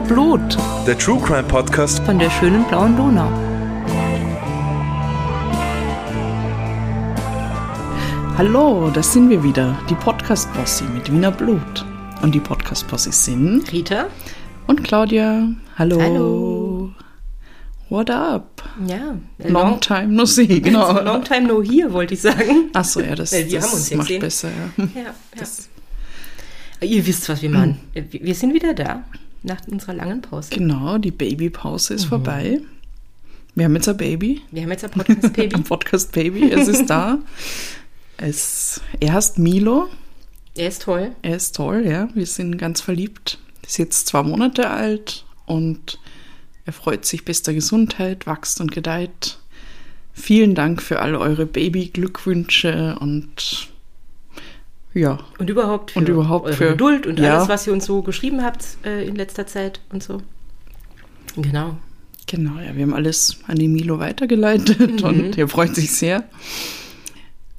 [0.00, 0.56] Wiener Blut
[0.86, 3.28] Der True Crime Podcast von der schönen blauen Donau.
[8.38, 11.84] Hallo, da sind wir wieder, die Podcast-Posse mit Wiener Blut.
[12.22, 14.06] Und die Podcast-Posse sind Rita?
[14.68, 15.48] und Claudia.
[15.76, 16.00] Hallo.
[16.00, 16.90] Hallo.
[17.90, 18.62] What up?
[18.86, 19.16] Ja.
[19.38, 20.98] Long time no see, genau.
[21.02, 22.70] Long time no here, wollte ich sagen.
[22.72, 24.20] Achso, ja, das, wir das haben uns ja macht gesehen.
[24.20, 24.84] besser, ja.
[24.94, 25.14] Ja,
[26.80, 26.86] ja.
[26.88, 27.80] Ihr wisst, was wir machen.
[27.92, 29.04] Wir wir sind wieder da,
[29.42, 30.50] nach unserer langen Pause.
[30.50, 31.96] Genau, die Babypause Mhm.
[31.98, 32.60] ist vorbei.
[33.54, 34.42] Wir haben jetzt ein Baby.
[34.50, 35.54] Wir haben jetzt ein Podcast-Baby.
[35.56, 36.50] Ein Podcast-Baby.
[36.52, 37.18] Es ist da.
[38.16, 39.88] Es, er heißt Milo.
[40.56, 41.12] er ist toll.
[41.22, 42.08] Er ist toll, ja.
[42.14, 43.38] Wir sind ganz verliebt.
[43.66, 45.98] Ist jetzt zwei Monate alt und
[46.66, 49.38] er freut sich bester Gesundheit, wächst und gedeiht.
[50.12, 53.68] Vielen Dank für all eure Baby-Glückwünsche und
[54.94, 57.36] ja, Und überhaupt für Und überhaupt eure für- Geduld und ja.
[57.36, 60.20] alles, was ihr uns so geschrieben habt äh, in letzter Zeit und so.
[61.36, 61.76] Genau.
[62.26, 66.24] genau, ja, wir haben alles an die Milo weitergeleitet und er freut sich sehr.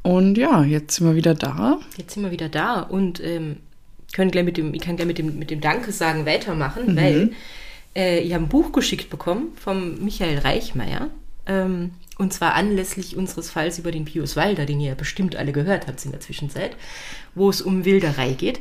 [0.04, 1.80] Und ja, jetzt sind wir wieder da.
[1.98, 3.58] Jetzt sind wir wieder da und ähm,
[4.14, 6.98] können gleich mit dem, ich kann gleich mit dem, mit dem Danke sagen weitermachen, Mhm.
[6.98, 7.32] weil
[7.96, 11.08] äh, ich habe ein Buch geschickt bekommen vom Michael Reichmeier.
[11.46, 15.52] Ähm, und zwar anlässlich unseres Falls über den Pius Walder, den ihr ja bestimmt alle
[15.52, 16.76] gehört habt in der Zwischenzeit,
[17.36, 18.59] wo es um Wilderei geht.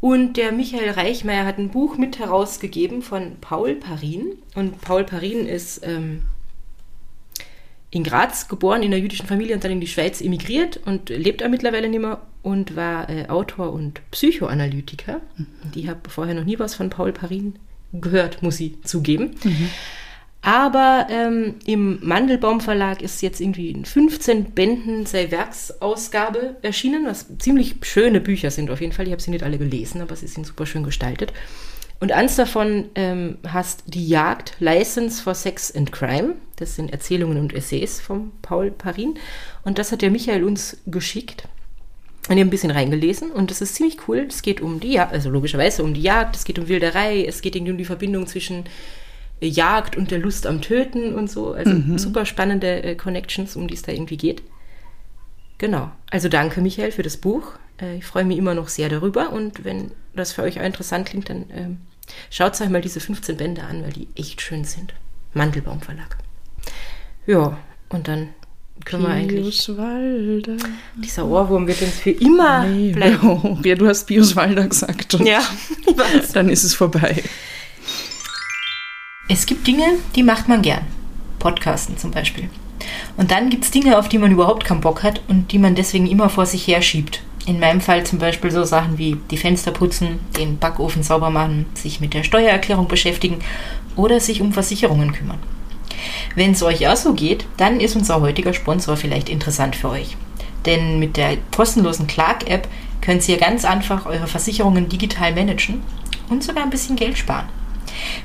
[0.00, 4.32] Und der Michael Reichmeier hat ein Buch mit herausgegeben von Paul Parin.
[4.56, 6.22] Und Paul Parin ist ähm,
[7.90, 11.40] in Graz geboren, in einer jüdischen Familie und dann in die Schweiz emigriert und lebt
[11.40, 15.20] da mittlerweile nicht mehr und war äh, Autor und Psychoanalytiker.
[15.62, 17.54] Und ich habe vorher noch nie was von Paul Parin
[17.92, 19.36] gehört, muss ich zugeben.
[20.44, 27.26] Aber ähm, im Mandelbaum Verlag ist jetzt irgendwie in 15 Bänden seine Werksausgabe erschienen, was
[27.38, 29.06] ziemlich schöne Bücher sind auf jeden Fall.
[29.06, 31.32] Ich habe sie nicht alle gelesen, aber sie sind super schön gestaltet.
[32.00, 36.34] Und eins davon ähm, heißt Die Jagd, License for Sex and Crime.
[36.56, 39.14] Das sind Erzählungen und Essays von Paul Parin.
[39.62, 41.44] Und das hat der Michael uns geschickt.
[42.28, 44.26] Und ich habe ein bisschen reingelesen und das ist ziemlich cool.
[44.28, 47.42] Es geht um die Jagd, also logischerweise um die Jagd, es geht um Wilderei, es
[47.42, 48.64] geht irgendwie um die Verbindung zwischen
[49.48, 51.52] Jagd und der Lust am Töten und so.
[51.52, 54.42] Also super spannende äh, Connections, um die es da irgendwie geht.
[55.58, 55.90] Genau.
[56.10, 57.52] Also danke, Michael, für das Buch.
[57.80, 61.06] Äh, ich freue mich immer noch sehr darüber und wenn das für euch auch interessant
[61.06, 61.78] klingt, dann ähm,
[62.30, 64.94] schaut euch mal diese 15 Bände an, weil die echt schön sind.
[65.34, 66.18] Mandelbaum Verlag.
[67.26, 67.56] Ja,
[67.88, 68.30] und dann
[68.84, 69.66] können wir eigentlich.
[69.66, 70.56] Pius Walder.
[70.96, 73.60] Dieser Ohrwurm wird uns für immer Nee, bleiben.
[73.64, 75.14] ja, du hast Pius Walder gesagt.
[75.20, 75.40] Ja,
[75.86, 76.32] ich weiß.
[76.32, 77.22] Dann ist es vorbei.
[79.32, 80.82] Es gibt Dinge, die macht man gern.
[81.38, 82.50] Podcasten zum Beispiel.
[83.16, 85.74] Und dann gibt es Dinge, auf die man überhaupt keinen Bock hat und die man
[85.74, 87.22] deswegen immer vor sich her schiebt.
[87.46, 91.64] In meinem Fall zum Beispiel so Sachen wie die Fenster putzen, den Backofen sauber machen,
[91.72, 93.38] sich mit der Steuererklärung beschäftigen
[93.96, 95.38] oder sich um Versicherungen kümmern.
[96.34, 100.18] Wenn es euch auch so geht, dann ist unser heutiger Sponsor vielleicht interessant für euch.
[100.66, 102.68] Denn mit der kostenlosen Clark-App
[103.00, 105.82] könnt ihr ganz einfach eure Versicherungen digital managen
[106.28, 107.48] und sogar ein bisschen Geld sparen.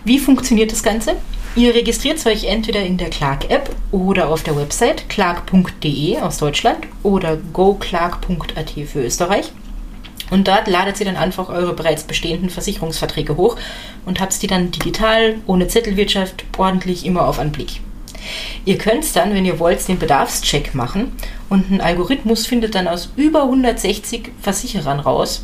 [0.04, 1.16] Wie funktioniert das Ganze?
[1.56, 7.38] Ihr registriert euch entweder in der Clark-App oder auf der Website clark.de aus Deutschland oder
[7.38, 9.52] goclark.at für Österreich.
[10.30, 13.58] Und dort ladet ihr dann einfach eure bereits bestehenden Versicherungsverträge hoch
[14.06, 17.82] und habt die dann digital, ohne Zettelwirtschaft, ordentlich immer auf Anblick.
[18.66, 21.14] Ihr könnt dann, wenn ihr wollt, den Bedarfscheck machen
[21.50, 25.44] und ein Algorithmus findet dann aus über 160 Versicherern raus,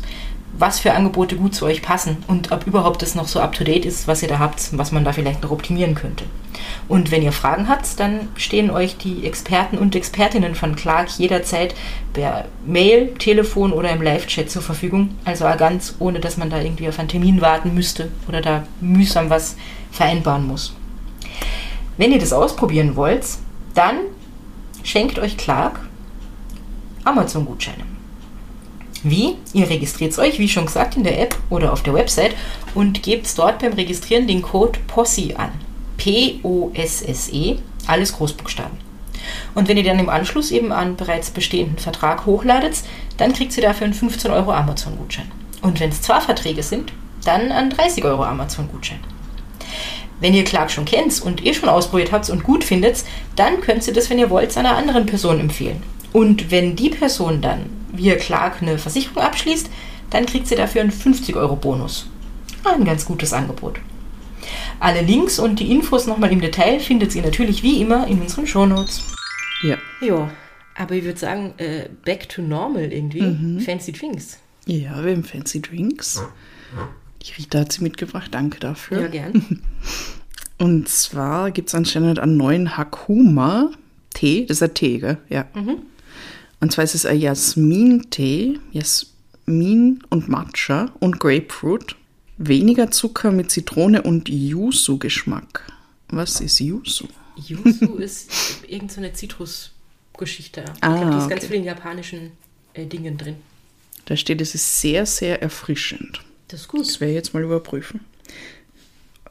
[0.58, 4.06] was für Angebote gut zu euch passen und ob überhaupt das noch so up-to-date ist,
[4.06, 6.24] was ihr da habt, was man da vielleicht noch optimieren könnte.
[6.86, 11.74] Und wenn ihr Fragen habt, dann stehen euch die Experten und Expertinnen von Clark jederzeit
[12.12, 15.10] per Mail, Telefon oder im Live-Chat zur Verfügung.
[15.24, 19.30] Also ganz ohne, dass man da irgendwie auf einen Termin warten müsste oder da mühsam
[19.30, 19.56] was
[19.90, 20.74] vereinbaren muss.
[21.96, 23.24] Wenn ihr das ausprobieren wollt,
[23.74, 23.96] dann
[24.82, 25.80] schenkt euch Clark
[27.04, 27.93] Amazon-Gutscheine.
[29.04, 29.36] Wie?
[29.52, 32.34] Ihr registriert euch, wie schon gesagt, in der App oder auf der Website
[32.74, 35.50] und gebt dort beim Registrieren den Code POSSE an.
[35.98, 37.56] P-O-S-S-E,
[37.86, 38.78] alles Großbuchstaben.
[39.54, 42.78] Und wenn ihr dann im Anschluss eben einen bereits bestehenden Vertrag hochladet,
[43.18, 45.30] dann kriegt ihr dafür einen 15 Euro Amazon-Gutschein.
[45.60, 46.92] Und wenn es zwei Verträge sind,
[47.24, 49.00] dann einen 30 Euro Amazon-Gutschein.
[50.20, 53.04] Wenn ihr Clark schon kennt und ihr schon ausprobiert habt und gut findet,
[53.36, 55.82] dann könnt ihr das, wenn ihr wollt, einer anderen Person empfehlen.
[56.14, 59.70] Und wenn die Person dann via Clark eine Versicherung abschließt,
[60.10, 62.08] dann kriegt sie dafür einen 50 Euro Bonus.
[62.64, 63.80] Ein ganz gutes Angebot.
[64.80, 68.46] Alle Links und die Infos nochmal im Detail findet ihr natürlich wie immer in unseren
[68.46, 69.02] Shownotes.
[69.62, 69.78] Ja.
[70.00, 70.30] Ja,
[70.74, 73.20] aber ich würde sagen, äh, back to normal irgendwie.
[73.60, 74.38] Fancy Drinks.
[74.66, 76.22] Ja, wir haben Fancy Drinks.
[77.22, 79.02] Die Rita hat sie mitgebracht, danke dafür.
[79.02, 79.62] Ja, gern.
[80.58, 84.46] Und zwar gibt es anscheinend einen neuen Hakuma-Tee.
[84.46, 85.18] Das ist ein Tee, gell?
[85.28, 85.46] Ja.
[86.60, 88.58] Und zwar ist es ein Jasmin-Tee.
[88.72, 91.96] Jasmin und Matcha und Grapefruit.
[92.38, 95.66] Weniger Zucker mit Zitrone und Yuzu-Geschmack.
[96.08, 97.08] Was ist Yuzu?
[97.36, 98.30] Yuzu ist
[98.68, 100.64] irgendeine so Zitrusgeschichte.
[100.76, 101.46] Ich Ah, glaube, die ist ganz okay.
[101.52, 102.32] viel in japanischen
[102.74, 103.36] äh, Dingen drin.
[104.06, 106.22] Da steht, es ist sehr, sehr erfrischend.
[106.48, 106.80] Das ist gut.
[106.86, 108.00] Das werde ich jetzt mal überprüfen.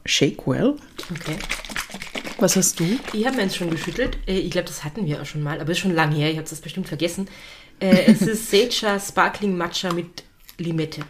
[0.06, 0.76] Shake well.
[1.12, 1.38] Okay.
[2.40, 3.00] Was hast du?
[3.14, 4.18] Ich habe meins schon geschüttelt.
[4.28, 6.30] Äh, Ich glaube, das hatten wir auch schon mal, aber ist schon lange her.
[6.32, 7.28] Ich habe das bestimmt vergessen.
[7.80, 10.24] Äh, Es ist Seicha Sparkling Matcha mit
[10.58, 11.02] Limette.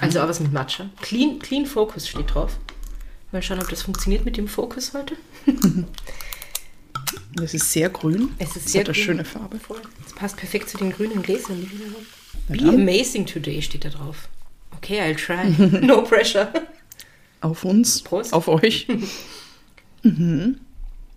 [0.00, 0.88] Also auch was mit Matcha.
[1.02, 2.58] Clean, Clean Focus steht drauf.
[3.32, 5.16] Mal schauen, ob das funktioniert mit dem Fokus heute.
[7.34, 8.34] Das ist sehr grün.
[8.38, 9.04] Es ist sehr hat eine grün.
[9.04, 9.58] schöne Farbe.
[10.04, 11.60] Das passt perfekt zu den grünen Gläsern.
[11.60, 12.76] die wir haben.
[12.76, 14.28] Be amazing today steht da drauf.
[14.76, 15.80] Okay, I'll try.
[15.86, 16.52] No pressure.
[17.40, 18.32] Auf uns, Prost.
[18.32, 18.86] auf euch.
[20.02, 20.56] Mhm.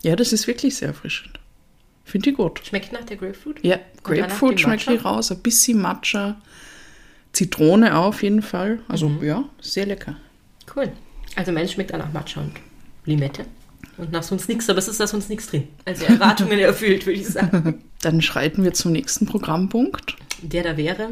[0.03, 1.39] Ja, das ist wirklich sehr erfrischend.
[2.03, 2.59] Finde ich gut.
[2.65, 3.59] Schmeckt nach der Grapefruit?
[3.63, 6.35] Ja, Grapefruit schmeckt hier raus, ein bisschen Matcha,
[7.31, 8.80] Zitrone auch auf jeden Fall.
[8.88, 9.24] Also Mhm.
[9.24, 10.15] ja, sehr lecker.
[10.75, 10.91] Cool.
[11.35, 12.51] Also meins schmeckt auch nach Matcha und
[13.06, 13.45] Limette.
[13.97, 15.68] Und nach sonst nichts, aber es ist da sonst nichts drin.
[15.86, 17.83] Also Erwartungen erfüllt, würde ich sagen.
[18.01, 20.15] Dann schreiten wir zum nächsten Programmpunkt.
[20.41, 21.09] Der da wäre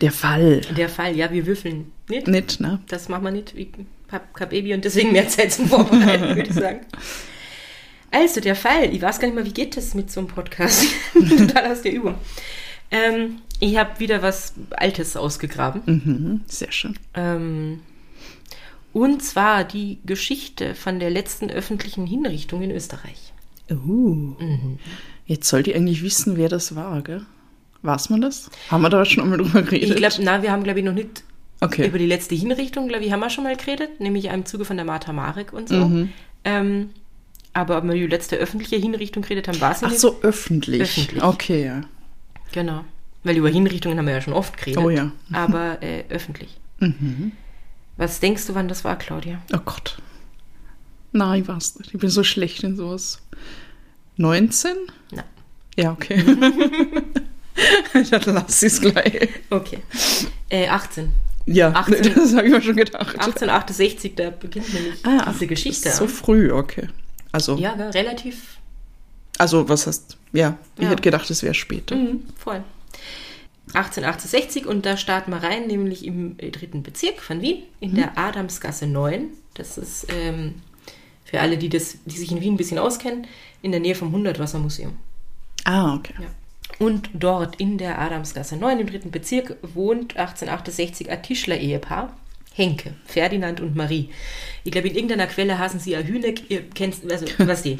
[0.00, 0.60] Der Fall.
[0.76, 1.16] der Fall.
[1.16, 2.26] Ja, wir würfeln nicht.
[2.28, 2.80] Nicht, ne?
[2.88, 3.54] Das machen wir nicht.
[4.48, 6.80] Baby und deswegen mehr Zeit zum Vorbereiten, würde ich sagen.
[8.10, 8.94] Also, der Fall.
[8.94, 10.86] Ich weiß gar nicht mal, wie geht das mit so einem Podcast?
[11.12, 12.14] Total aus der Übung.
[12.90, 15.82] Ähm, ich habe wieder was Altes ausgegraben.
[15.86, 16.96] Mhm, sehr schön.
[17.14, 17.80] Ähm,
[18.92, 23.32] und zwar die Geschichte von der letzten öffentlichen Hinrichtung in Österreich.
[23.70, 24.34] Uh.
[25.26, 27.26] Jetzt sollte ich eigentlich wissen, wer das war, gell?
[27.82, 28.50] Weiß man das?
[28.70, 29.90] Haben wir da schon einmal drüber geredet?
[29.90, 31.24] Ich glaube, na, wir haben, glaube ich, noch nicht
[31.60, 31.86] okay.
[31.86, 34.76] über die letzte Hinrichtung, glaube ich, haben wir schon mal geredet, nämlich im Zuge von
[34.76, 35.86] der Martha Marek und so.
[35.88, 36.12] Mhm.
[36.44, 36.90] Ähm,
[37.52, 40.00] aber ob wir die letzte öffentliche Hinrichtung geredet haben, war es Ach nicht.
[40.00, 40.82] so, öffentlich.
[40.82, 41.22] Öffentlich.
[41.22, 41.80] Okay, ja.
[42.52, 42.84] Genau.
[43.24, 44.82] Weil über Hinrichtungen haben wir ja schon oft geredet.
[44.82, 45.10] Oh ja.
[45.32, 46.56] Aber äh, öffentlich.
[46.80, 47.32] Mhm.
[47.96, 49.40] Was denkst du, wann das war, Claudia?
[49.54, 49.96] Oh Gott.
[51.12, 51.94] Nein, ich weiß nicht.
[51.94, 53.22] Ich bin so schlecht in sowas.
[54.18, 54.72] 19?
[55.12, 55.24] Na.
[55.76, 56.22] Ja, okay.
[57.94, 59.28] Ich es gleich.
[59.50, 59.78] Okay.
[60.48, 61.12] Äh, 18.
[61.46, 62.14] Ja, 18.
[62.14, 63.14] das habe ich mir schon gedacht.
[63.14, 65.90] 1868, da beginnt nämlich Ah, diese Geschichte.
[65.90, 66.88] So früh, okay.
[67.32, 68.58] Also, ja, gell, relativ
[69.38, 70.88] also was heißt, ja, ich Ja.
[70.90, 71.94] hätte gedacht, es wäre später.
[71.94, 72.62] Mhm, voll.
[73.74, 78.16] 1868 und da starten wir rein, nämlich im äh, dritten Bezirk von Wien, in der
[78.16, 79.28] Adamsgasse 9.
[79.54, 80.54] Das ist ähm,
[81.24, 83.26] für alle, die, das, die sich in Wien ein bisschen auskennen,
[83.62, 84.96] in der Nähe vom Hundertwassermuseum.
[85.64, 86.14] Ah, okay.
[86.18, 86.28] Ja.
[86.78, 92.14] Und dort in der Adamsgasse 9 im dritten Bezirk wohnt 1868 ein Tischler-Ehepaar.
[92.54, 94.08] Henke, Ferdinand und Marie.
[94.64, 96.50] Ich glaube, in irgendeiner Quelle hassen sie ja Hüneck.
[96.50, 97.76] Ihr kennt, also, was die.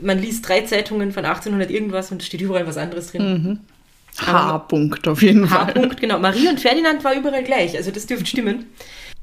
[0.00, 3.60] Man liest drei Zeitungen von 1800 irgendwas und steht überall was anderes drin.
[4.18, 5.66] H-Punkt auf jeden Fall.
[5.66, 6.18] H-Punkt, genau.
[6.20, 7.76] Marie und Ferdinand war überall gleich.
[7.76, 8.66] Also, das dürfte stimmen.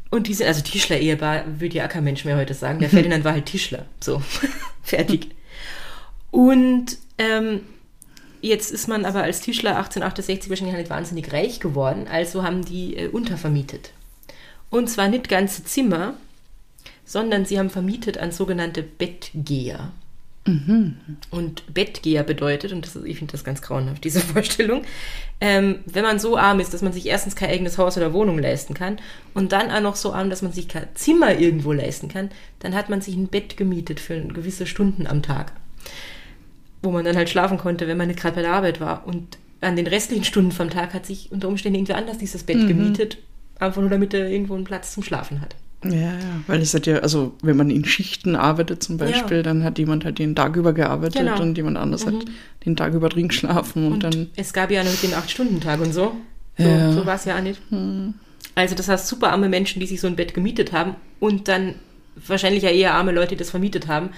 [0.10, 2.80] Und diese, also Tischler-Ehepaar würde ja kein Mensch mehr heute sagen.
[2.80, 3.86] Der Ferdinand war halt Tischler.
[4.02, 4.22] So,
[4.84, 5.30] fertig.
[6.32, 7.62] Und ähm,
[8.48, 12.08] jetzt ist man aber als Tischler 1868 wahrscheinlich nicht wahnsinnig reich geworden.
[12.10, 13.92] Also haben die äh, untervermietet.
[14.70, 16.16] Und zwar nicht ganze Zimmer,
[17.06, 19.92] sondern sie haben vermietet an sogenannte Bettgeher.
[21.30, 24.84] Und Bettgeher bedeutet, und das ist, ich finde das ganz grauenhaft, diese Vorstellung,
[25.42, 28.40] ähm, wenn man so arm ist, dass man sich erstens kein eigenes Haus oder Wohnung
[28.40, 28.98] leisten kann
[29.34, 32.76] und dann auch noch so arm, dass man sich kein Zimmer irgendwo leisten kann, dann
[32.76, 35.52] hat man sich ein Bett gemietet für gewisse Stunden am Tag,
[36.82, 39.06] wo man dann halt schlafen konnte, wenn man nicht gerade bei der Arbeit war.
[39.08, 42.68] Und an den restlichen Stunden vom Tag hat sich unter Umständen irgendwer anders dieses Bett
[42.68, 43.18] gemietet,
[43.60, 45.56] einfach nur damit er irgendwo einen Platz zum Schlafen hat.
[45.84, 49.44] Ja, ja, weil es hat ja, also wenn man in Schichten arbeitet zum Beispiel, Ja.
[49.44, 51.40] dann hat jemand halt den Tag über gearbeitet Genau.
[51.42, 52.16] und jemand anders hat
[52.66, 55.94] den Tag über drin geschlafen und, Und dann, es gab ja noch den 8-Stunden-Tag und
[55.94, 56.14] so.
[56.58, 56.92] So, Ja.
[56.94, 57.62] so war es ja auch nicht.
[58.56, 61.76] Also das heißt, super arme Menschen, die sich so ein Bett gemietet haben und dann
[62.26, 64.10] wahrscheinlich ja eher arme Leute, die das vermietet haben.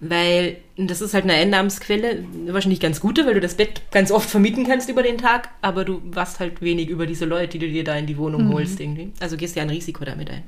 [0.00, 4.30] Weil das ist halt eine Einnahmensquelle, wahrscheinlich ganz gute, weil du das Bett ganz oft
[4.30, 7.72] vermieten kannst über den Tag, aber du warst halt wenig über diese Leute, die du
[7.72, 9.12] dir da in die Wohnung holst irgendwie.
[9.18, 10.44] Also gehst ja ein Risiko damit ein.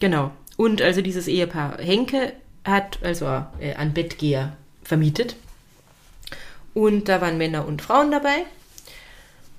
[0.00, 0.30] Genau.
[0.56, 2.32] Und also dieses Ehepaar Henke
[2.64, 3.26] hat also
[3.60, 5.36] äh, an Bettgeher vermietet.
[6.72, 8.44] Und da waren Männer und Frauen dabei.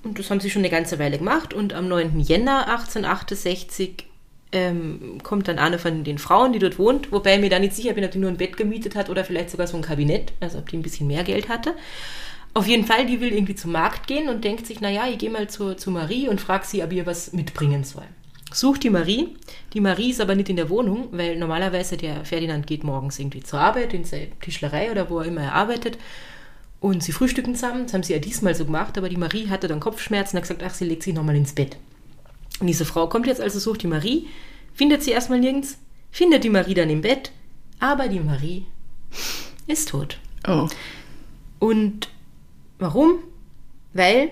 [0.02, 1.54] Und das haben sie schon eine ganze Weile gemacht.
[1.54, 2.20] Und am 9.
[2.20, 4.05] Jänner 1868
[4.52, 7.74] ähm, kommt dann eine von den Frauen, die dort wohnt, wobei ich mir da nicht
[7.74, 10.32] sicher bin, ob die nur ein Bett gemietet hat oder vielleicht sogar so ein Kabinett,
[10.40, 11.74] also ob die ein bisschen mehr Geld hatte.
[12.54, 15.30] Auf jeden Fall, die will irgendwie zum Markt gehen und denkt sich, naja, ich gehe
[15.30, 18.04] mal zu, zu Marie und frage sie, ob ihr was mitbringen soll.
[18.50, 19.36] sucht die Marie.
[19.74, 23.42] Die Marie ist aber nicht in der Wohnung, weil normalerweise der Ferdinand geht morgens irgendwie
[23.42, 25.98] zur Arbeit, in seine Tischlerei oder wo er immer er arbeitet.
[26.80, 27.84] Und sie frühstücken zusammen.
[27.84, 30.48] Das haben sie ja diesmal so gemacht, aber die Marie hatte dann Kopfschmerzen und hat
[30.48, 31.76] gesagt, ach, sie legt sich nochmal ins Bett.
[32.60, 34.26] Und diese Frau kommt jetzt also, sucht die Marie,
[34.74, 35.78] findet sie erstmal nirgends,
[36.10, 37.32] findet die Marie dann im Bett,
[37.80, 38.64] aber die Marie
[39.66, 40.18] ist tot.
[40.48, 40.68] Oh.
[41.58, 42.08] Und
[42.78, 43.18] warum?
[43.92, 44.30] Weil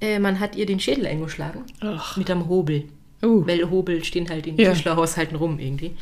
[0.00, 2.16] äh, man hat ihr den Schädel eingeschlagen Ach.
[2.16, 2.84] mit einem Hobel.
[3.22, 3.46] Oh.
[3.46, 4.72] Weil Hobel stehen halt in Ja.
[4.72, 5.92] Tischlerhaushalten rum irgendwie.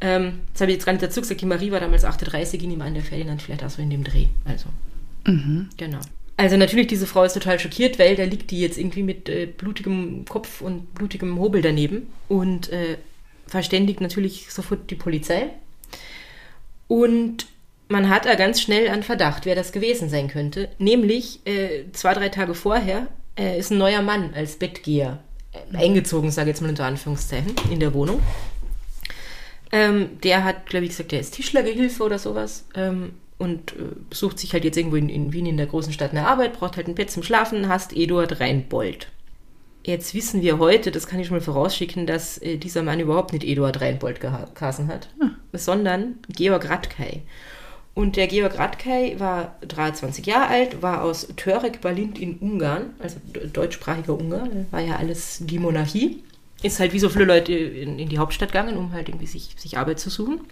[0.00, 1.40] Ähm, das habe ich jetzt gar nicht dazu gesagt.
[1.40, 4.04] Die Marie war damals 38, ich nehme an, der Ferdinand vielleicht auch so in dem
[4.04, 4.28] Dreh.
[4.46, 4.66] Also,
[5.26, 5.68] Mhm.
[5.76, 6.00] genau.
[6.36, 9.46] Also natürlich, diese Frau ist total schockiert, weil da liegt die jetzt irgendwie mit äh,
[9.46, 12.96] blutigem Kopf und blutigem Hobel daneben und äh,
[13.46, 15.50] verständigt natürlich sofort die Polizei.
[16.88, 17.46] Und
[17.88, 20.68] man hat da ganz schnell einen Verdacht, wer das gewesen sein könnte.
[20.78, 23.06] Nämlich äh, zwei, drei Tage vorher
[23.38, 25.22] äh, ist ein neuer Mann als Bettgeher
[25.52, 28.20] äh, eingezogen, sage ich jetzt mal unter Anführungszeichen, in der Wohnung.
[29.70, 32.66] Ähm, der hat, glaube ich, gesagt, der ist Tischlergehilfe oder sowas.
[32.74, 33.12] Ähm,
[33.42, 36.28] und äh, sucht sich halt jetzt irgendwo in, in Wien in der großen Stadt eine
[36.28, 39.08] Arbeit, braucht halt ein Bett zum Schlafen, hast Eduard Reinbold.
[39.84, 43.32] Jetzt wissen wir heute, das kann ich schon mal vorausschicken, dass äh, dieser Mann überhaupt
[43.32, 45.08] nicht Eduard Reinbold geheißen hat,
[45.52, 47.22] sondern Georg Radkay.
[47.94, 53.16] Und der Georg Radkay war 23 Jahre alt, war aus Törek Balint in Ungarn, also
[53.52, 56.22] deutschsprachiger Ungarn, war ja alles die Monarchie.
[56.62, 59.56] Ist halt wie so viele Leute in, in die Hauptstadt gegangen, um halt irgendwie sich,
[59.58, 60.42] sich Arbeit zu suchen.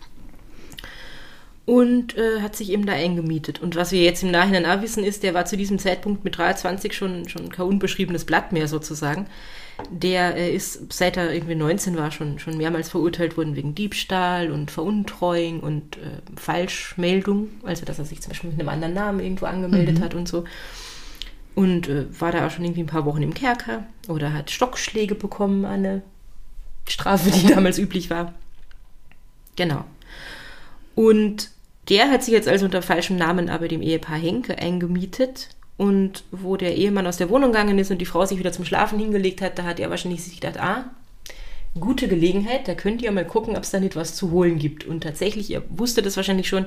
[1.70, 3.62] Und äh, hat sich eben da eingemietet.
[3.62, 6.36] Und was wir jetzt im Nachhinein auch wissen, ist, der war zu diesem Zeitpunkt mit
[6.36, 9.28] 23 schon, schon kein unbeschriebenes Blatt mehr sozusagen.
[9.88, 14.50] Der äh, ist, seit er irgendwie 19 war, schon, schon mehrmals verurteilt worden wegen Diebstahl
[14.50, 17.50] und Veruntreuung und äh, Falschmeldung.
[17.62, 20.42] Also, dass er sich zum Beispiel mit einem anderen Namen irgendwo angemeldet hat und so.
[21.54, 25.14] Und äh, war da auch schon irgendwie ein paar Wochen im Kerker oder hat Stockschläge
[25.14, 26.02] bekommen, eine
[26.88, 28.34] Strafe, die damals üblich war.
[29.54, 29.84] Genau.
[30.96, 31.50] Und
[31.90, 35.49] der hat sich jetzt also unter falschem Namen aber dem Ehepaar Henke eingemietet.
[35.76, 38.66] Und wo der Ehemann aus der Wohnung gegangen ist und die Frau sich wieder zum
[38.66, 40.85] Schlafen hingelegt hat, da hat er wahrscheinlich sich gedacht, ah,
[41.78, 44.85] gute Gelegenheit, da könnt ihr mal gucken, ob es da nicht was zu holen gibt.
[44.85, 46.66] Und tatsächlich, er wusste das wahrscheinlich schon,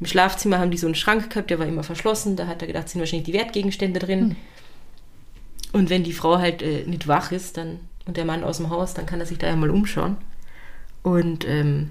[0.00, 2.68] im Schlafzimmer haben die so einen Schrank gehabt, der war immer verschlossen, da hat er
[2.68, 4.36] gedacht, sind wahrscheinlich die Wertgegenstände drin.
[5.72, 8.70] Und wenn die Frau halt äh, nicht wach ist dann, und der Mann aus dem
[8.70, 10.16] Haus, dann kann er sich da ja mal umschauen.
[11.02, 11.90] Und ähm,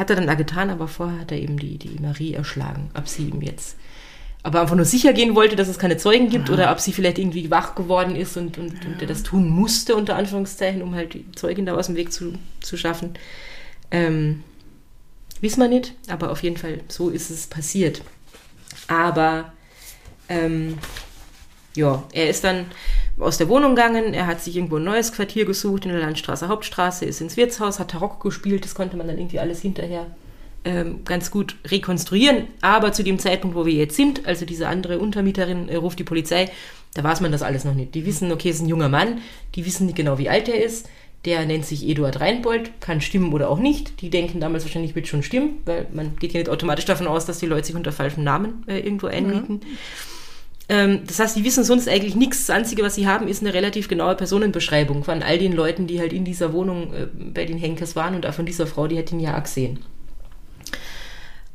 [0.00, 3.06] hat er dann da getan, aber vorher hat er eben die, die Marie erschlagen, ob
[3.06, 3.76] sie ihm jetzt
[4.42, 7.18] aber einfach nur sicher gehen wollte, dass es keine Zeugen gibt oder ob sie vielleicht
[7.18, 11.14] irgendwie wach geworden ist und, und, und er das tun musste, unter Anführungszeichen, um halt
[11.14, 13.14] die Zeugin da aus dem Weg zu, zu schaffen.
[13.90, 14.42] Ähm,
[15.42, 18.02] wissen wir nicht, aber auf jeden Fall, so ist es passiert.
[18.88, 19.52] Aber
[20.30, 20.78] ähm,
[21.76, 22.66] ja, er ist dann
[23.20, 26.48] aus der Wohnung gegangen, er hat sich irgendwo ein neues Quartier gesucht in der Landstraße
[26.48, 30.06] Hauptstraße, ist ins Wirtshaus, hat Tarok gespielt, das konnte man dann irgendwie alles hinterher
[30.64, 32.48] ähm, ganz gut rekonstruieren.
[32.60, 36.04] Aber zu dem Zeitpunkt, wo wir jetzt sind, also diese andere Untermieterin äh, ruft die
[36.04, 36.50] Polizei,
[36.94, 37.94] da weiß man das alles noch nicht.
[37.94, 39.20] Die wissen, okay, ist ein junger Mann,
[39.54, 40.88] die wissen nicht genau, wie alt er ist.
[41.26, 44.00] Der nennt sich Eduard Reinbold, kann stimmen oder auch nicht.
[44.00, 47.26] Die denken damals wahrscheinlich, wird schon stimmen, weil man geht ja nicht automatisch davon aus,
[47.26, 49.60] dass die Leute sich unter falschem Namen äh, irgendwo einmieten.
[49.62, 49.68] Ähm,
[51.04, 52.46] das heißt, die wissen sonst eigentlich nichts.
[52.46, 55.98] Das Einzige, was sie haben, ist eine relativ genaue Personenbeschreibung von all den Leuten, die
[55.98, 58.96] halt in dieser Wohnung äh, bei den Henkers waren und auch von dieser Frau, die
[58.96, 59.80] hat ihn ja auch gesehen.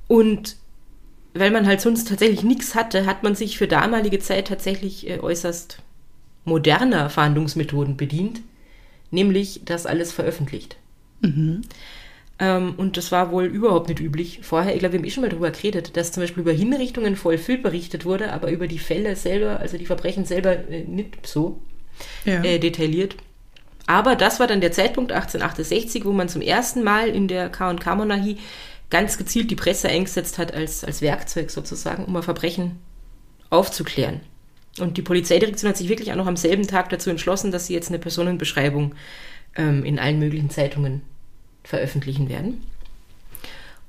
[0.08, 0.58] Und
[1.34, 5.20] weil man halt sonst tatsächlich nichts hatte, hat man sich für damalige Zeit tatsächlich äh,
[5.20, 5.80] äußerst
[6.44, 8.42] moderner Fahndungsmethoden bedient,
[9.12, 10.76] nämlich das alles veröffentlicht.
[11.24, 11.62] Ähm,
[12.38, 14.74] und das war wohl überhaupt nicht üblich vorher.
[14.74, 17.38] Ich glaube, wir haben eh schon mal darüber geredet, dass zum Beispiel über Hinrichtungen voll
[17.38, 21.62] viel berichtet wurde, aber über die Fälle selber, also die Verbrechen selber äh, nicht so
[22.26, 22.44] Ja.
[22.44, 23.16] äh, detailliert.
[23.88, 28.38] Aber das war dann der Zeitpunkt 1868, wo man zum ersten Mal in der K&K-Monarchie
[28.90, 32.80] ganz gezielt die Presse eingesetzt hat als, als Werkzeug sozusagen, um ein Verbrechen
[33.50, 34.22] aufzuklären.
[34.80, 37.74] Und die Polizeidirektion hat sich wirklich auch noch am selben Tag dazu entschlossen, dass sie
[37.74, 38.94] jetzt eine Personenbeschreibung
[39.56, 41.02] ähm, in allen möglichen Zeitungen
[41.66, 42.64] veröffentlichen werden.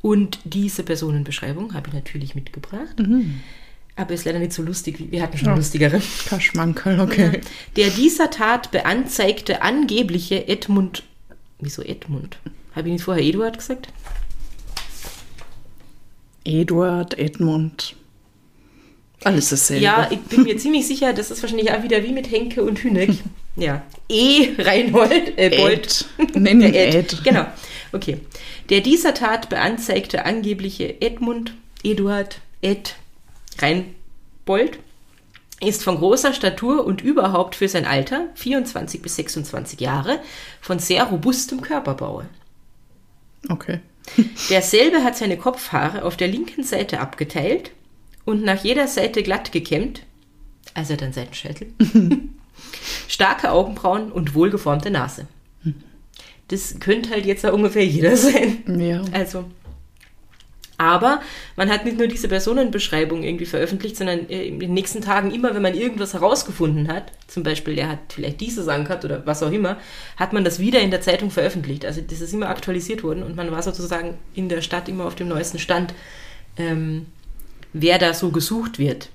[0.02, 2.96] Und diese Personenbeschreibung habe ich natürlich mitgebracht.
[3.96, 4.98] Aber ist leider nicht so lustig.
[4.98, 5.54] wie Wir hatten schon Ja.
[5.56, 6.00] lustigere.
[6.28, 7.40] Kaschmankerl, okay.
[7.76, 11.02] Der dieser Tat beanzeigte angebliche Edmund.
[11.60, 12.38] Wieso Edmund?
[12.74, 13.88] Habe ich nicht vorher Eduard gesagt?
[16.44, 17.96] Eduard, Edmund.
[19.24, 19.82] Alles dasselbe.
[19.82, 22.78] Ja, ich bin mir ziemlich sicher, das ist wahrscheinlich auch wieder wie mit Henke und
[22.84, 23.10] Hüneck.
[23.56, 23.82] ja.
[24.08, 24.50] E.
[24.58, 26.06] Reinhold, äh, Bold.
[26.18, 26.36] Ed.
[26.36, 27.24] Nenn ihn Der Ed.
[27.24, 27.46] Genau.
[27.92, 28.20] Okay.
[28.70, 32.96] Der dieser Tat beanzeigte angebliche Edmund, Eduard, Ed,
[33.58, 34.78] Reinbold
[35.60, 40.20] ist von großer Statur und überhaupt für sein Alter, 24 bis 26 Jahre,
[40.60, 42.24] von sehr robustem Körperbau.
[43.48, 43.80] Okay.
[44.50, 47.70] Derselbe hat seine Kopfhaare auf der linken Seite abgeteilt
[48.24, 50.02] und nach jeder Seite glatt gekämmt,
[50.74, 51.72] also dann Seitenschädel,
[53.08, 55.26] starke Augenbrauen und wohlgeformte Nase.
[56.48, 58.80] Das könnte halt jetzt auch ungefähr jeder sein.
[58.80, 59.02] Ja.
[59.12, 59.44] Also.
[60.78, 61.22] Aber
[61.56, 65.54] man hat nicht nur diese Personenbeschreibung irgendwie veröffentlicht, sondern äh, in den nächsten Tagen immer,
[65.54, 69.42] wenn man irgendwas herausgefunden hat, zum Beispiel der hat vielleicht diese Sachen gehabt oder was
[69.42, 69.78] auch immer,
[70.18, 71.86] hat man das wieder in der Zeitung veröffentlicht.
[71.86, 75.14] Also das ist immer aktualisiert worden und man war sozusagen in der Stadt immer auf
[75.14, 75.94] dem neuesten Stand,
[76.58, 77.06] ähm,
[77.72, 79.08] wer da so gesucht wird.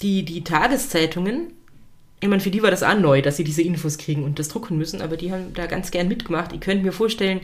[0.00, 1.52] Die, die Tageszeitungen,
[2.26, 4.48] ich meine, für die war das auch neu, dass sie diese Infos kriegen und das
[4.48, 6.52] drucken müssen, aber die haben da ganz gern mitgemacht.
[6.52, 7.40] Ich könnte mir vorstellen,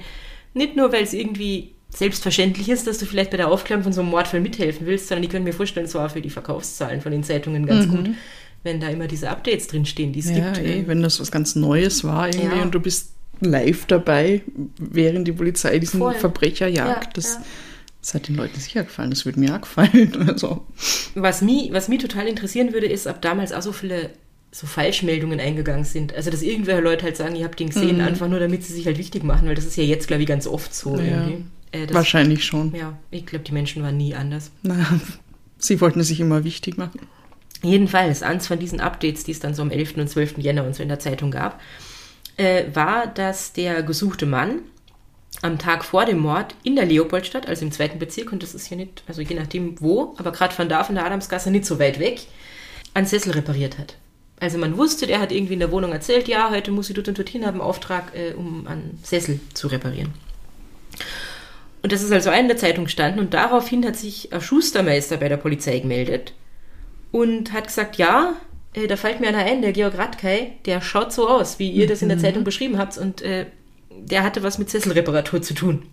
[0.55, 4.01] nicht nur, weil es irgendwie selbstverständlich ist, dass du vielleicht bei der Aufklärung von so
[4.01, 7.13] einem Mordfall mithelfen willst, sondern ich könnte mir vorstellen, es war für die Verkaufszahlen von
[7.13, 8.11] den Zeitungen ganz gut,
[8.63, 10.37] wenn da immer diese Updates drinstehen, die es Mhm.
[10.37, 10.67] Ja, gibt.
[10.67, 12.63] eh, wenn das was ganz Neues war irgendwie Ja.
[12.63, 14.43] und du bist live dabei,
[14.79, 16.15] während die Polizei diesen Voll.
[16.15, 17.05] Verbrecher jagt.
[17.05, 17.43] Ja, das, ja.
[18.01, 19.11] das hat den Leuten sicher gefallen.
[19.11, 20.13] Das würde mir auch gefallen.
[20.29, 20.65] Also,
[21.15, 24.11] Was mich, was mich total interessieren würde, ist, ob damals auch so viele
[24.53, 26.15] so Falschmeldungen eingegangen sind.
[26.15, 28.87] Also, dass irgendwelche Leute halt sagen, ihr habt den gesehen, einfach nur damit sie sich
[28.87, 31.29] halt wichtig machen, weil das ist ja jetzt, glaube ich, ganz oft so Ja.
[31.73, 32.75] Äh, das, wahrscheinlich schon.
[32.75, 34.51] Ja, ich glaube, die Menschen waren nie anders.
[34.63, 34.77] Na,
[35.59, 37.01] sie wollten sich immer wichtig machen.
[37.63, 39.97] Jedenfalls, eins von diesen Updates, die es dann so am 11.
[39.97, 40.39] und 12.
[40.39, 41.61] Jänner und so in der Zeitung gab,
[42.37, 44.59] äh, war, dass der gesuchte Mann
[45.41, 48.67] am Tag vor dem Mord in der Leopoldstadt, also im zweiten Bezirk, und das ist
[48.67, 51.79] hier nicht, also je nachdem wo, aber gerade von da, von der Adamsgasse, nicht so
[51.79, 52.21] weit weg,
[52.95, 53.97] einen Sessel repariert hat.
[54.43, 57.07] Also man wusste, der hat irgendwie in der Wohnung erzählt, ja, heute muss ich dort
[57.07, 60.13] und dorthin, habe einen Auftrag, äh, um einen Sessel zu reparieren.
[61.81, 65.29] Und das ist also in der Zeitung gestanden und daraufhin hat sich ein Schustermeister bei
[65.29, 66.33] der Polizei gemeldet
[67.13, 68.35] und hat gesagt, ja,
[68.75, 71.87] äh, da fällt mir einer ein, der Georg Radkei, der schaut so aus, wie ihr
[71.87, 73.47] das in der Zeitung beschrieben habt und äh,
[73.91, 75.85] der hatte was mit Sesselreparatur zu tun.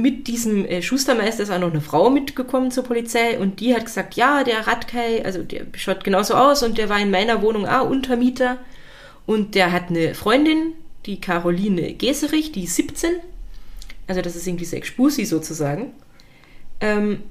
[0.00, 3.84] Mit diesem äh, Schustermeister ist auch noch eine Frau mitgekommen zur Polizei und die hat
[3.84, 7.66] gesagt, ja, der Radkei, also der schaut genauso aus und der war in meiner Wohnung
[7.66, 8.58] auch Untermieter
[9.26, 10.72] und der hat eine Freundin,
[11.06, 13.12] die Caroline Geserich, die ist 17,
[14.06, 15.92] also das ist irgendwie sechs Spusi sozusagen.
[16.80, 17.22] Ähm,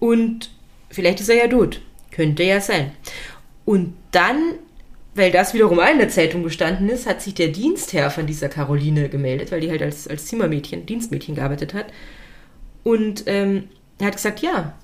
[0.00, 0.50] und
[0.90, 1.80] vielleicht ist er ja tot.
[2.10, 2.92] Könnte ja sein.
[3.64, 4.54] Und dann,
[5.14, 9.08] weil das wiederum in der Zeitung gestanden ist, hat sich der Dienstherr von dieser Caroline
[9.08, 11.86] gemeldet, weil die halt als, als Zimmermädchen, Dienstmädchen gearbeitet hat.
[12.82, 14.74] Und ähm, er hat gesagt, ja,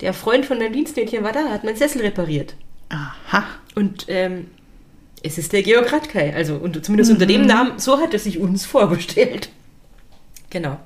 [0.00, 2.54] der Freund von meinem Dienstmädchen war da, hat meinen Sessel repariert.
[2.88, 3.44] Aha.
[3.74, 4.48] Und ähm,
[5.22, 6.34] es ist der Georg Radkei.
[6.34, 9.50] Also und zumindest unter dem Namen, so hat er sich uns vorgestellt.
[10.50, 10.78] Genau.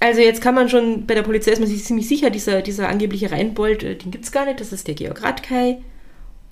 [0.00, 2.88] Also jetzt kann man schon, bei der Polizei ist man sich ziemlich sicher, dieser, dieser
[2.88, 5.78] angebliche Reinbold, äh, den gibt es gar nicht, das ist der Georg Radkei.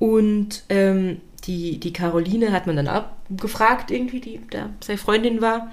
[0.00, 5.40] Und ähm, die, die Caroline hat man dann auch gefragt, irgendwie, die da seine Freundin
[5.40, 5.70] war.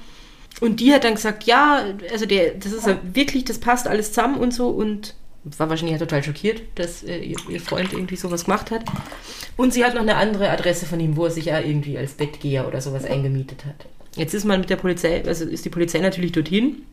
[0.59, 4.09] Und die hat dann gesagt, ja, also der, das ist ja wirklich, das passt alles
[4.09, 4.67] zusammen und so.
[4.69, 5.15] Und
[5.57, 8.83] war wahrscheinlich total schockiert, dass äh, ihr, ihr Freund irgendwie sowas gemacht hat.
[9.55, 12.13] Und sie hat noch eine andere Adresse von ihm, wo er sich ja irgendwie als
[12.13, 13.85] Bettgeher oder sowas eingemietet hat.
[14.15, 16.83] Jetzt ist man mit der Polizei, also ist die Polizei natürlich dorthin.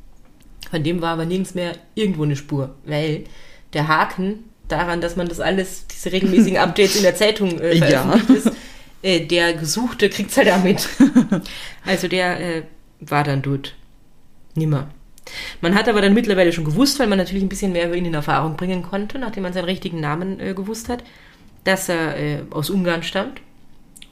[0.70, 3.24] Von dem war aber nirgends mehr irgendwo eine Spur, weil
[3.72, 8.02] der Haken daran, dass man das alles, diese regelmäßigen Updates in der Zeitung äh, Ja.
[8.02, 8.52] veröffentlicht ist,
[9.02, 10.88] äh, der Gesuchte kriegt's halt damit.
[11.84, 12.62] also der äh,
[13.00, 13.74] war dann dort.
[14.54, 14.88] Nimmer.
[15.60, 18.04] Man hat aber dann mittlerweile schon gewusst, weil man natürlich ein bisschen mehr über ihn
[18.04, 21.02] in Erfahrung bringen konnte, nachdem man seinen richtigen Namen äh, gewusst hat,
[21.64, 23.40] dass er äh, aus Ungarn stammt.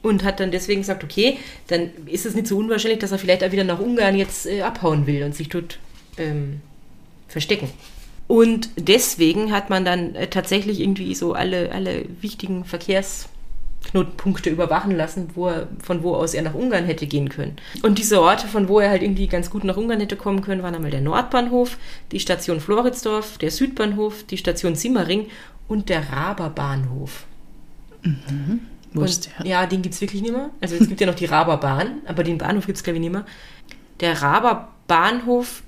[0.01, 1.37] Und hat dann deswegen gesagt, okay,
[1.67, 4.61] dann ist es nicht so unwahrscheinlich, dass er vielleicht auch wieder nach Ungarn jetzt äh,
[4.61, 5.79] abhauen will und sich dort
[6.17, 6.59] ähm,
[7.29, 7.69] verstecken.
[8.33, 15.29] Und deswegen hat man dann äh, tatsächlich irgendwie so alle, alle wichtigen Verkehrsknotenpunkte überwachen lassen,
[15.35, 17.57] wo er, von wo aus er nach Ungarn hätte gehen können.
[17.83, 20.63] Und diese Orte, von wo er halt irgendwie ganz gut nach Ungarn hätte kommen können,
[20.63, 21.77] waren einmal der Nordbahnhof,
[22.11, 25.27] die Station Floridsdorf, der Südbahnhof, die Station Simmering
[25.67, 27.25] und der Raberbahnhof.
[28.95, 29.45] Und, ist der?
[29.45, 30.49] Ja, den gibt es wirklich nicht mehr.
[30.59, 33.13] Also es gibt ja noch die Raberbahn, aber den Bahnhof gibt es, glaube ich, nicht
[33.13, 33.27] mehr.
[33.99, 35.61] Der Raberbahnhof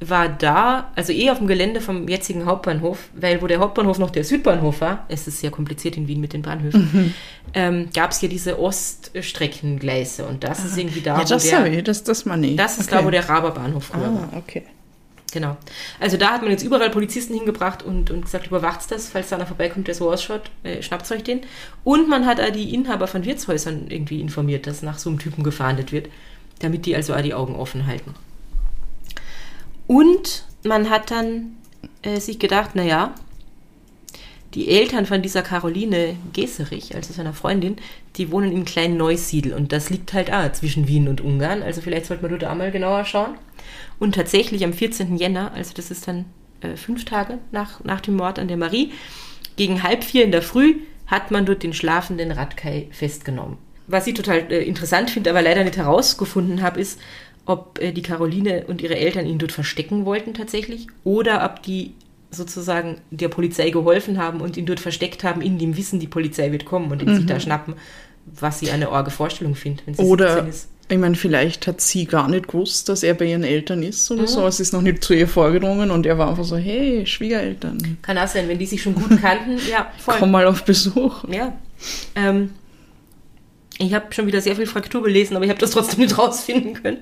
[0.00, 4.10] war da, also eh auf dem Gelände vom jetzigen Hauptbahnhof, weil wo der Hauptbahnhof noch
[4.10, 7.14] der Südbahnhof war, es ist sehr kompliziert in Wien mit den Bahnhöfen, Mhm.
[7.54, 11.66] ähm, gab es hier diese Oststreckengleise und das ist irgendwie da, ja, das, wo der,
[11.72, 12.56] ich, das, das meine ich.
[12.56, 12.98] das ist okay.
[13.00, 14.28] da, wo der Raberbahnhof früher war.
[14.32, 14.64] Ah, okay.
[15.32, 15.56] Genau.
[16.00, 19.36] Also da hat man jetzt überall Polizisten hingebracht und, und gesagt, überwacht das, falls da
[19.36, 21.40] einer vorbeikommt, der so ausschaut, äh, schnappt euch den.
[21.84, 25.42] Und man hat auch die Inhaber von Wirtshäusern irgendwie informiert, dass nach so einem Typen
[25.42, 26.08] gefahndet wird,
[26.60, 28.14] damit die also auch die Augen offen halten.
[29.86, 31.56] Und man hat dann
[32.02, 33.14] äh, sich gedacht, naja,
[34.54, 37.76] die Eltern von dieser Caroline Geserich, also seiner Freundin,
[38.16, 41.62] die wohnen in Klein Neusiedl und das liegt halt auch zwischen Wien und Ungarn.
[41.62, 43.34] Also vielleicht sollte man dort auch mal genauer schauen.
[43.98, 45.16] Und tatsächlich am 14.
[45.16, 46.24] Jänner, also das ist dann
[46.62, 48.92] äh, fünf Tage nach, nach dem Mord an der Marie,
[49.56, 53.58] gegen halb vier in der Früh hat man dort den schlafenden Radkai festgenommen.
[53.88, 56.98] Was ich total äh, interessant finde, aber leider nicht herausgefunden habe, ist,
[57.46, 61.94] ob äh, die Caroline und ihre Eltern ihn dort verstecken wollten tatsächlich oder ob die
[62.30, 66.52] sozusagen der Polizei geholfen haben und ihn dort versteckt haben, in dem Wissen, die Polizei
[66.52, 67.16] wird kommen und ihn mhm.
[67.16, 67.74] sich da schnappen,
[68.26, 69.98] was sie eine orge Vorstellung findet.
[69.98, 70.46] Oder,
[70.88, 74.22] ich meine, vielleicht hat sie gar nicht gewusst, dass er bei ihren Eltern ist oder
[74.22, 74.26] mhm.
[74.26, 74.46] so.
[74.46, 77.98] Es ist noch nicht zu ihr vorgedrungen und er war einfach so, hey, Schwiegereltern.
[78.02, 79.58] Kann auch sein, wenn die sich schon gut kannten.
[79.70, 80.16] ja, voll.
[80.18, 81.24] Komm mal auf Besuch.
[81.28, 81.56] Ja.
[82.16, 82.50] Ähm,
[83.78, 86.74] ich habe schon wieder sehr viel Fraktur gelesen, aber ich habe das trotzdem nicht rausfinden
[86.74, 87.00] können.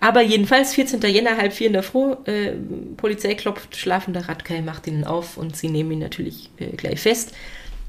[0.00, 1.00] Aber jedenfalls 14.
[1.02, 2.52] Jänner, halb vier in der Früh, äh,
[2.96, 7.32] Polizei klopft, schlafender Radkai macht ihn auf und sie nehmen ihn natürlich äh, gleich fest.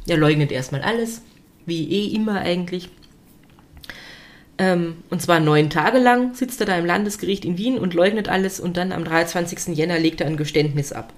[0.07, 1.21] Er leugnet erstmal alles,
[1.65, 2.89] wie eh immer eigentlich.
[4.57, 8.27] Ähm, und zwar neun Tage lang sitzt er da im Landesgericht in Wien und leugnet
[8.27, 9.77] alles und dann am 23.
[9.77, 11.13] Jänner legt er ein Geständnis ab.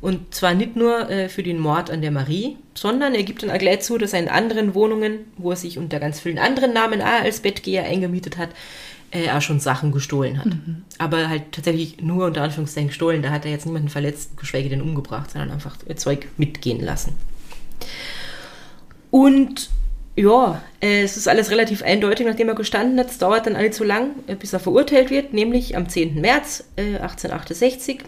[0.00, 3.50] Und zwar nicht nur äh, für den Mord an der Marie, sondern er gibt dann
[3.50, 6.72] auch gleich zu, dass er in anderen Wohnungen, wo er sich unter ganz vielen anderen
[6.72, 8.50] Namen auch als Bettgeher eingemietet hat,
[9.10, 10.46] äh, auch schon Sachen gestohlen hat.
[10.46, 10.82] Mhm.
[10.98, 13.22] Aber halt tatsächlich nur unter Anführungszeichen gestohlen.
[13.22, 17.14] Da hat er jetzt niemanden verletzt, geschweige denn umgebracht, sondern einfach Zeug mitgehen lassen.
[19.10, 19.70] Und
[20.16, 23.10] ja, äh, es ist alles relativ eindeutig, nachdem er gestanden hat.
[23.10, 26.20] Es dauert dann so lang, äh, bis er verurteilt wird, nämlich am 10.
[26.20, 28.00] März äh, 1868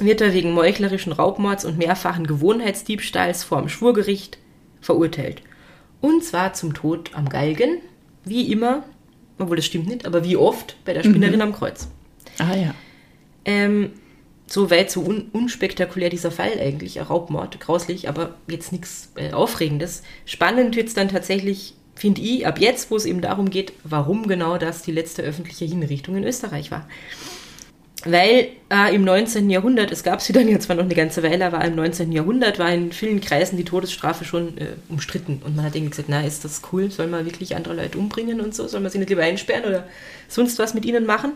[0.00, 4.38] wird er wegen meuchlerischen Raubmords und mehrfachen Gewohnheitsdiebstahls vor dem Schwurgericht
[4.80, 5.42] verurteilt.
[6.00, 7.78] Und zwar zum Tod am Galgen,
[8.24, 8.84] wie immer
[9.38, 11.42] obwohl das stimmt nicht, aber wie oft bei der Spinnerin mhm.
[11.42, 11.88] am Kreuz.
[12.38, 12.74] Ah ja.
[13.44, 13.92] Ähm,
[14.46, 19.32] so weit, so un unspektakulär dieser Fall eigentlich, ein Raubmord, grauslich, aber jetzt nichts äh,
[19.32, 20.02] Aufregendes.
[20.26, 24.28] Spannend wird es dann tatsächlich, finde ich, ab jetzt, wo es eben darum geht, warum
[24.28, 26.86] genau das die letzte öffentliche Hinrichtung in Österreich war.
[28.04, 29.48] Weil äh, im 19.
[29.48, 32.12] Jahrhundert, es gab sie dann ja zwar noch eine ganze Weile, aber im 19.
[32.12, 35.40] Jahrhundert war in vielen Kreisen die Todesstrafe schon äh, umstritten.
[35.44, 36.90] Und man hat irgendwie gesagt, na, ist das cool?
[36.90, 38.68] Soll man wirklich andere Leute umbringen und so?
[38.68, 39.88] Soll man sie nicht lieber einsperren oder
[40.28, 41.32] sonst was mit ihnen machen?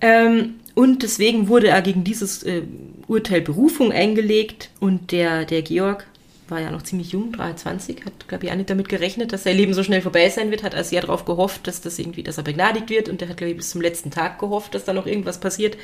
[0.00, 2.62] Ähm, und deswegen wurde er gegen dieses äh,
[3.06, 6.06] Urteil Berufung eingelegt und der, der Georg,
[6.48, 9.56] war ja noch ziemlich jung, 23, hat, glaube ich, auch nicht damit gerechnet, dass sein
[9.56, 12.38] Leben so schnell vorbei sein wird, hat also sehr darauf gehofft, dass das irgendwie, dass
[12.38, 14.92] er begnadigt wird und der hat, glaube ich, bis zum letzten Tag gehofft, dass da
[14.92, 15.76] noch irgendwas passiert.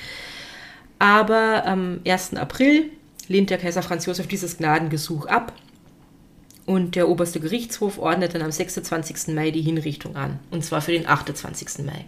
[0.98, 2.35] Aber am 1.
[2.35, 2.90] April
[3.29, 5.53] lehnt der Kaiser Franz Josef dieses Gnadengesuch ab
[6.64, 9.35] und der oberste Gerichtshof ordnet dann am 26.
[9.35, 11.85] Mai die Hinrichtung an, und zwar für den 28.
[11.85, 12.05] Mai.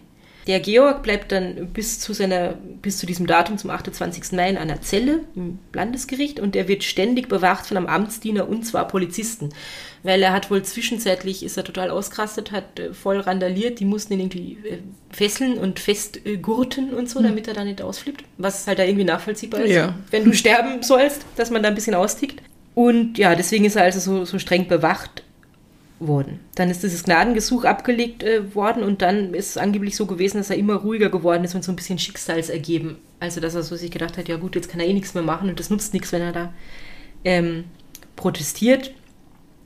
[0.47, 4.33] Der Georg bleibt dann bis zu seiner, bis zu diesem Datum zum 28.
[4.33, 8.63] Mai in einer Zelle im Landesgericht und er wird ständig bewacht von einem Amtsdiener und
[8.63, 9.49] zwar Polizisten.
[10.03, 14.13] Weil er hat wohl zwischenzeitlich, ist er total ausgerastet, hat äh, voll randaliert, die mussten
[14.13, 14.77] ihn irgendwie äh,
[15.09, 17.27] fesseln und festgurten und so, hm.
[17.27, 18.23] damit er da nicht ausflippt.
[18.37, 19.95] Was halt da irgendwie nachvollziehbar ist, ja.
[20.11, 22.43] wenn du sterben sollst, dass man da ein bisschen austickt.
[22.75, 25.23] Und ja, deswegen ist er also so, so streng bewacht
[25.99, 26.39] worden.
[26.55, 30.49] Dann ist dieses Gnadengesuch abgelegt äh, worden und dann ist es angeblich so gewesen, dass
[30.49, 32.97] er immer ruhiger geworden ist und so ein bisschen schicksalsergeben.
[33.19, 35.23] Also, dass er so sich gedacht hat, ja gut, jetzt kann er eh nichts mehr
[35.23, 36.53] machen und das nutzt nichts, wenn er da
[37.23, 37.65] ähm,
[38.15, 38.93] protestiert.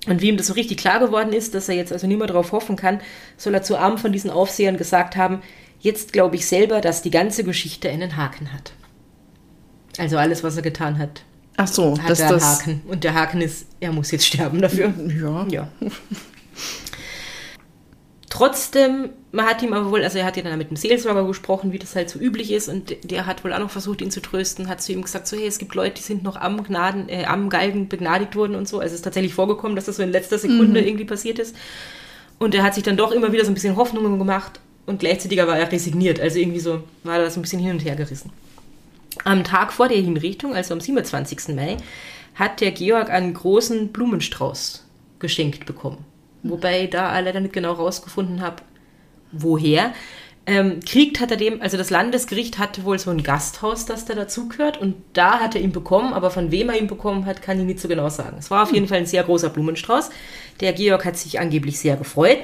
[0.08, 2.28] Und wie ihm das so richtig klar geworden ist, dass er jetzt also nicht mehr
[2.28, 3.02] darauf hoffen kann,
[3.36, 5.42] soll er zu Armen von diesen Aufsehern gesagt haben,
[5.82, 8.74] jetzt glaube ich selber, dass die ganze Geschichte einen Haken hat.
[9.98, 11.24] Also alles, was er getan hat,
[11.62, 12.82] Ach so, hat dass er einen Haken.
[12.88, 14.94] Und der Haken ist, er muss jetzt sterben dafür.
[15.22, 15.46] Ja.
[15.50, 15.68] ja.
[18.30, 21.74] Trotzdem, man hat ihm aber wohl, also er hat ja dann mit dem Seelsorger gesprochen,
[21.74, 24.22] wie das halt so üblich ist, und der hat wohl auch noch versucht, ihn zu
[24.22, 27.10] trösten, hat zu ihm gesagt, so, hey, es gibt Leute, die sind noch am Gnaden,
[27.10, 28.80] äh, am Galgen begnadigt worden und so.
[28.80, 30.88] Also es ist tatsächlich vorgekommen, dass das so in letzter Sekunde mhm.
[30.88, 31.58] irgendwie passiert ist.
[32.38, 35.38] Und er hat sich dann doch immer wieder so ein bisschen Hoffnungen gemacht und gleichzeitig
[35.40, 36.22] war er resigniert.
[36.22, 38.32] Also irgendwie so war er so ein bisschen hin und her gerissen.
[39.26, 41.56] Am Tag vor der Hinrichtung, also am 27.
[41.56, 41.78] Mai,
[42.36, 44.86] hat der Georg einen großen Blumenstrauß
[45.20, 46.06] geschenkt bekommen.
[46.44, 48.64] Wobei da leider nicht genau rausgefunden habe,
[49.32, 49.94] woher.
[50.46, 54.16] Ähm, kriegt hat er dem, also das Landesgericht hatte wohl so ein Gasthaus, das da
[54.16, 57.60] dazugehört und da hat er ihn bekommen, aber von wem er ihn bekommen hat, kann
[57.60, 58.38] ich nicht so genau sagen.
[58.40, 60.10] Es war auf jeden Fall ein sehr großer Blumenstrauß.
[60.62, 62.40] Der Georg hat sich angeblich sehr gefreut.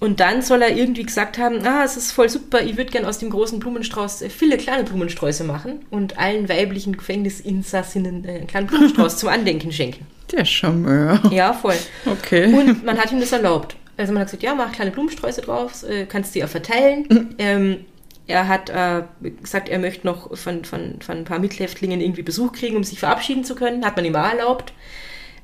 [0.00, 3.04] Und dann soll er irgendwie gesagt haben, ah, es ist voll super, ich würde gern
[3.04, 8.46] aus dem großen Blumenstrauß äh, viele kleine Blumensträuße machen und allen weiblichen Gefängnisinsassinnen äh, einen
[8.46, 10.06] kleinen Blumenstrauß zum Andenken schenken.
[10.30, 11.20] Der Charmeur.
[11.30, 11.76] Ja, voll.
[12.06, 12.52] Okay.
[12.52, 13.76] Und man hat ihm das erlaubt.
[13.96, 17.34] Also man hat gesagt, ja, mach kleine Blumensträuße drauf, äh, kannst die ja verteilen.
[17.38, 17.84] Ähm,
[18.26, 19.04] er hat äh,
[19.40, 23.00] gesagt, er möchte noch von, von, von ein paar Mithäftlingen irgendwie Besuch kriegen, um sich
[23.00, 23.86] verabschieden zu können.
[23.86, 24.74] Hat man ihm auch erlaubt.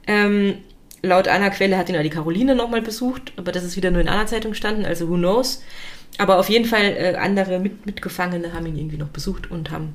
[0.06, 0.58] Ähm,
[1.04, 4.00] laut einer Quelle hat ihn auch die Caroline nochmal besucht, aber das ist wieder nur
[4.00, 5.62] in einer Zeitung gestanden, also who knows.
[6.18, 9.94] Aber auf jeden Fall äh, andere Mit Mitgefangene haben ihn irgendwie noch besucht und haben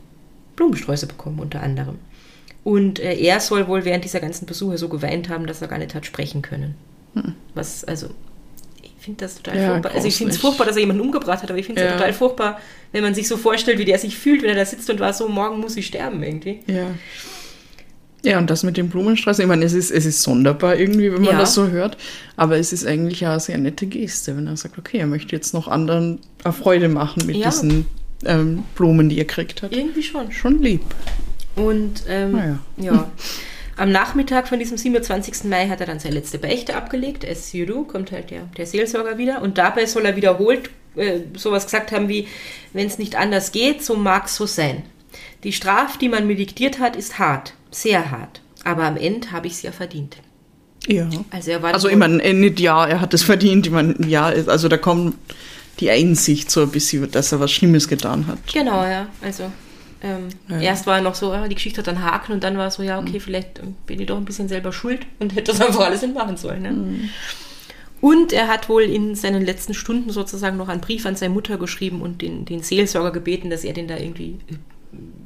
[0.55, 1.97] Blumensträuße bekommen, unter anderem.
[2.63, 5.79] Und äh, er soll wohl während dieser ganzen Besuche so geweint haben, dass er gar
[5.79, 6.75] nicht hat sprechen können.
[7.53, 8.07] Was, also,
[8.81, 9.91] ich finde das total Ja, furchtbar.
[9.95, 11.91] Also ich finde es furchtbar, dass er jemanden umgebracht hat, aber ich finde es ja.
[11.91, 11.97] Ja.
[11.97, 12.59] total furchtbar,
[12.91, 15.13] wenn man sich so vorstellt, wie der sich fühlt, wenn er da sitzt und war
[15.13, 16.59] so, morgen muss ich sterben irgendwie.
[16.67, 16.87] Ja.
[18.23, 21.21] Ja, und das mit dem Blumenstrauß, ich meine, es ist, es ist sonderbar irgendwie, wenn
[21.21, 21.39] man Ja.
[21.39, 21.95] das so hört,
[22.35, 25.35] aber es ist eigentlich ja eine sehr nette Geste, wenn er sagt, okay, er möchte
[25.35, 27.49] jetzt noch anderen eine Freude machen mit Ja.
[27.49, 27.85] diesen
[28.25, 29.71] ähm, Blumen, die er gekriegt hat.
[29.71, 30.31] Irgendwie schon.
[30.33, 30.81] Schon lieb.
[31.55, 32.59] Und ähm, Naja.
[32.77, 33.11] ja.
[33.77, 35.45] Am Nachmittag von diesem 27.
[35.45, 37.23] Mai hat er dann seine letzte Beichte abgelegt.
[37.23, 39.41] Es Judu kommt halt der, der Seelsorger wieder.
[39.41, 42.27] Und dabei soll er wiederholt äh, sowas gesagt haben wie,
[42.73, 44.83] wenn es nicht anders geht, so mag es so sein.
[45.45, 48.41] Die Strafe, die man mir diktiert hat, ist hart, sehr hart.
[48.63, 50.17] Aber am Ende habe ich es ja verdient.
[50.87, 51.07] Ja.
[51.31, 53.95] Also er war Also ich meine, äh, nicht ja, er hat es verdient, ich meine,
[54.07, 55.15] ja, also da kommt
[55.79, 58.39] die Einsicht so ein bisschen, dass er was Schlimmes getan hat.
[58.51, 59.07] Genau, ja.
[59.21, 59.51] Also
[60.01, 60.59] ähm, Ja.
[60.59, 62.75] erst war er noch so, ah, die Geschichte hat einen Haken und dann war es
[62.75, 65.61] so, ja, okay, vielleicht ähm, bin ich doch ein bisschen selber schuld und hätte das
[65.61, 66.61] einfach alles nicht machen sollen.
[66.61, 67.09] Ne?
[68.01, 71.57] Und er hat wohl in seinen letzten Stunden sozusagen noch einen Brief an seine Mutter
[71.57, 74.55] geschrieben und den, den Seelsorger gebeten, dass er den da irgendwie äh,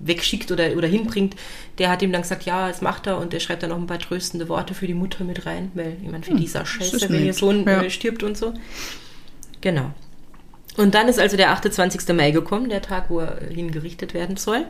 [0.04, 1.36] wegschickt oder, oder hinbringt.
[1.78, 3.88] Der hat ihm dann gesagt, ja, das macht er und er schreibt dann noch ein
[3.88, 6.65] paar tröstende Worte für die Mutter mit rein, weil ich meine, für die ist auch
[6.65, 7.34] scheiße, ist wenn ihr.
[7.34, 7.82] Sohn Ja.
[7.82, 8.54] äh, stirbt und so.
[9.62, 9.91] Genau.
[10.76, 12.13] Und dann ist also der 28.
[12.15, 14.65] Mai gekommen, der Tag, wo er äh, hingerichtet werden soll.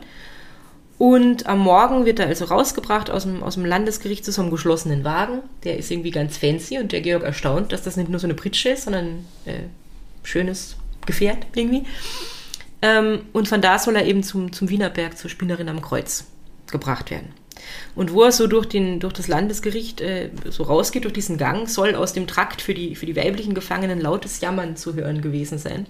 [0.96, 4.50] Und am Morgen wird er also rausgebracht aus dem, aus dem Landesgericht zu so einem
[4.52, 5.40] geschlossenen Wagen.
[5.64, 8.34] Der ist irgendwie ganz fancy und der Georg erstaunt, dass das nicht nur so eine
[8.34, 9.58] Pritsche ist, sondern ein äh,
[10.22, 11.82] schönes Gefährt irgendwie.
[12.84, 16.26] Ähm, und von da soll er eben zum, zum Wienerberg, zur Spinnerin am Kreuz
[16.70, 17.28] gebracht werden.
[17.94, 21.66] Und wo er so durch, den, durch das Landesgericht äh, so rausgeht, durch diesen Gang,
[21.66, 25.56] soll aus dem Trakt für die, für die weiblichen Gefangenen lautes Jammern zu hören gewesen
[25.56, 25.86] sein.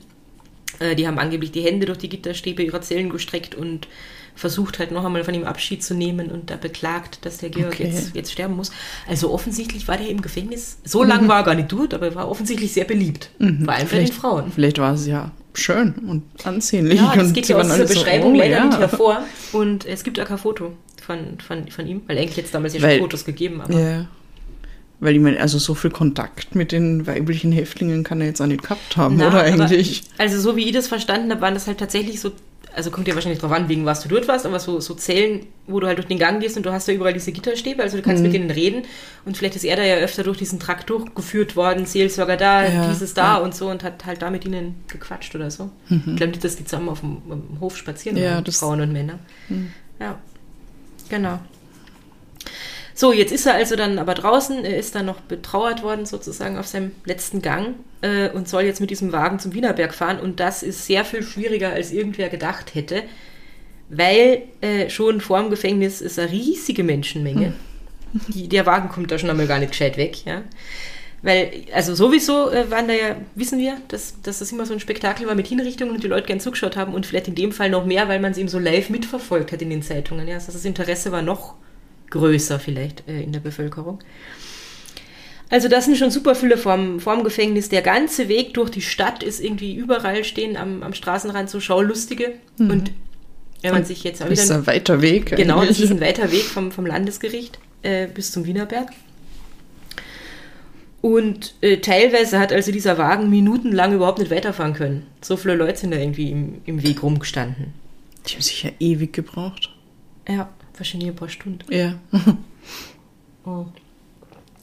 [0.78, 3.88] Äh, die haben angeblich die Hände durch die Gitterstäbe ihrer Zellen gestreckt und
[4.36, 7.74] versucht halt noch einmal von ihm Abschied zu nehmen und da beklagt, dass der Georg
[7.74, 7.84] Okay.
[7.86, 8.70] jetzt, jetzt sterben muss.
[9.08, 12.14] Also offensichtlich war der im Gefängnis, so lang war er gar nicht dort, aber er
[12.14, 13.30] war offensichtlich sehr beliebt.
[13.38, 14.52] Vor allem bei den Vielleicht, Frauen.
[14.52, 17.00] vielleicht war es ja schön und ansehnlich.
[17.00, 18.64] Ja, das und geht ja aus dieser alle so, Beschreibung oh, leider ja.
[18.66, 19.24] nicht hervor.
[19.52, 20.72] Und es gibt auch kein Foto
[21.04, 24.06] von, von, von ihm, weil eigentlich jetzt damals ja schon Weil- Fotos gegeben, aber Ja.
[25.00, 28.46] Weil ich meine, also so viel Kontakt mit den weiblichen Häftlingen kann er jetzt auch
[28.46, 30.02] nicht gehabt haben, Na, oder aber- eigentlich?
[30.18, 32.30] Also so wie ich das verstanden habe, waren das halt tatsächlich so,
[32.74, 35.46] also kommt ja wahrscheinlich drauf an, wegen was du dort warst, aber so, so Zellen,
[35.66, 37.96] wo du halt durch den Gang gehst und du hast ja überall diese Gitterstäbe, also
[37.96, 38.28] du kannst Mhm.
[38.30, 38.82] mit denen reden
[39.24, 42.88] und vielleicht ist er da ja öfter durch diesen Trakt durchgeführt worden, Seelsorger da, Ja,
[42.88, 43.38] dieses da ja.
[43.38, 43.44] Mhm.
[43.44, 45.70] und so und hat halt da mit ihnen gequatscht oder so.
[45.88, 47.18] Ich glaube nicht, dass die zusammen auf dem,
[47.60, 49.18] Hof spazieren Ja, Frauen und Männer.
[50.00, 50.18] Ja,
[51.08, 51.38] genau.
[52.96, 56.56] So, jetzt ist er also dann aber draußen, er ist dann noch betrauert worden sozusagen
[56.56, 60.38] auf seinem letzten Gang äh, und soll jetzt mit diesem Wagen zum Wienerberg fahren und
[60.38, 63.02] das ist sehr viel schwieriger, als irgendwer gedacht hätte,
[63.88, 67.54] weil äh, schon vor dem Gefängnis ist eine riesige Menschenmenge.
[68.28, 70.42] Die, der Wagen kommt da schon einmal gar nicht gescheit weg, ja.
[71.22, 74.78] Weil, also sowieso äh, waren da ja, wissen wir, dass, dass das immer so ein
[74.78, 77.70] Spektakel war mit Hinrichtungen und die Leute gern zugeschaut haben und vielleicht in dem Fall
[77.70, 80.28] noch mehr, weil man es eben so live mitverfolgt hat in den Zeitungen.
[80.28, 81.54] Ja, also das Interesse war noch
[82.14, 83.98] größer vielleicht äh, in der Bevölkerung.
[85.50, 87.68] Also das sind schon super viele vorm, vorm Gefängnis.
[87.68, 92.32] Der ganze Weg durch die Stadt ist irgendwie überall stehen am, am Straßenrand so Schaulustige.
[92.58, 92.92] Und
[93.62, 94.58] wenn man sich jetzt auch Das ist wieder...
[94.58, 95.36] ein weiter Weg.
[95.36, 95.80] Genau, das eigentlich.
[95.82, 98.88] ist ein weiter Weg vom, vom Landesgericht äh, bis zum Wienerberg.
[101.02, 105.06] Und äh, teilweise hat also dieser Wagen minutenlang überhaupt nicht weiterfahren können.
[105.20, 107.74] So viele Leute sind da irgendwie im, im Weg rumgestanden.
[108.26, 109.70] Die haben sicher ewig gebraucht.
[110.26, 111.64] Ja, wahrscheinlich ein paar Stunden.
[111.72, 111.98] Ja.
[113.46, 113.66] Oh.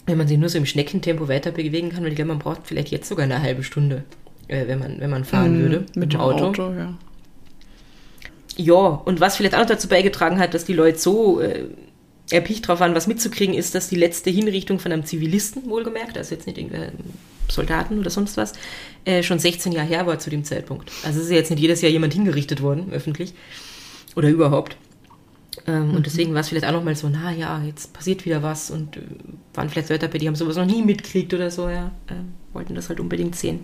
[0.08, 2.62] Wenn man sich nur so im Schneckentempo weiter bewegen kann, weil ich glaube, man braucht
[2.66, 4.04] vielleicht jetzt sogar eine halbe Stunde,
[4.48, 6.98] äh, wenn, man, wenn man fahren würde Mhm, Mit dem Auto, ja.
[8.58, 11.66] Ja, und was vielleicht auch noch dazu beigetragen hat, dass die Leute so äh,
[12.32, 16.34] erpicht drauf waren, was mitzukriegen, ist, dass die letzte Hinrichtung von einem Zivilisten, wohlgemerkt, also
[16.34, 16.92] jetzt nicht irgendein
[17.50, 18.54] Soldaten oder sonst was,
[19.06, 20.92] äh, schon 16 Jahre her war zu dem Zeitpunkt.
[21.04, 23.34] Also es ist ja jetzt nicht jedes Jahr jemand hingerichtet worden, öffentlich.
[24.16, 24.76] Oder überhaupt.
[25.68, 28.72] Ähm, Und deswegen war es vielleicht auch nochmal so, na ja, jetzt passiert wieder was
[28.72, 29.02] und äh,
[29.54, 32.76] waren vielleicht Leute dabei, die haben sowas noch nie mitkriegt oder so, ja, ähm, wollten
[32.76, 33.60] das halt unbedingt sehen.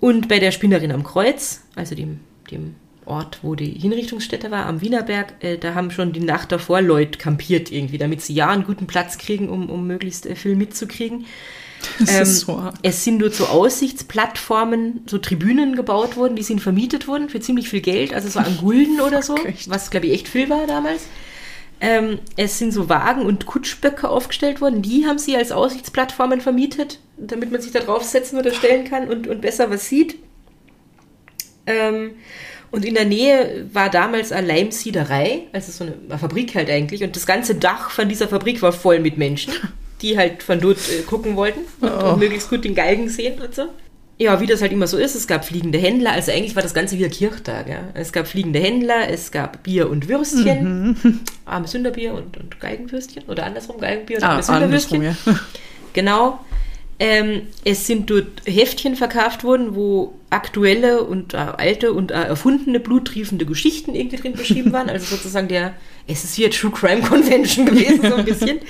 [0.00, 4.80] Und bei der Spinnerin am Kreuz, also dem, dem Ort, wo die Hinrichtungsstätte war, am
[4.80, 8.64] Wienerberg, äh, da haben schon die Nacht davor Leute kampiert irgendwie, damit sie ja einen
[8.64, 11.24] guten Platz kriegen, um, um möglichst äh, viel mitzukriegen.
[11.98, 12.70] Das Ähm, ist so.
[12.82, 17.68] Es sind dort so Aussichtsplattformen, so Tribünen gebaut worden, die sind vermietet worden für ziemlich
[17.68, 19.68] viel Geld, also so an Gulden oder so, Echt?
[19.70, 21.02] was glaube ich echt viel war damals.
[21.80, 24.82] Ähm, es sind so Wagen und Kutschböcke aufgestellt worden.
[24.82, 29.28] Die haben sie als Aussichtsplattformen vermietet, damit man sich da draufsetzen oder stellen kann und,
[29.28, 30.16] und besser was sieht.
[31.66, 32.12] Ähm,
[32.70, 37.02] und in der Nähe war damals eine Leimsiederei, also so eine Fabrik halt eigentlich.
[37.04, 39.52] Und das ganze Dach von dieser Fabrik war voll mit Menschen,
[40.02, 42.12] die halt von dort äh, gucken wollten und, Oh.
[42.12, 43.66] und möglichst gut den Galgen sehen und so.
[44.20, 46.74] Ja, wie das halt immer so ist, es gab fliegende Händler, also eigentlich war das
[46.74, 47.80] Ganze wie ein Kirchtag, ja.
[47.94, 51.20] Es gab fliegende Händler, es gab Bier und Würstchen, Mhm.
[51.44, 55.02] armes Sünderbier und, und Geigenwürstchen oder andersrum Geigenbier und Ah, Sünderwürstchen.
[55.02, 55.14] ja.
[55.92, 56.40] Genau.
[57.00, 62.80] Ähm, es sind dort Heftchen verkauft worden, wo aktuelle und äh, alte und äh, erfundene
[62.80, 64.90] bluttriefende Geschichten irgendwie drin beschrieben waren.
[64.90, 65.74] Also sozusagen der,
[66.08, 68.58] es ist wie eine True Crime Convention gewesen, so ein bisschen.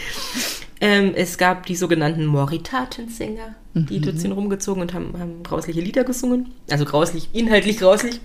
[0.81, 6.05] Ähm, es gab die sogenannten Moritatensänger, die dort sind rumgezogen und haben, haben grausliche Lieder
[6.05, 6.53] gesungen.
[6.71, 8.21] Also grauslich, inhaltlich grauslich.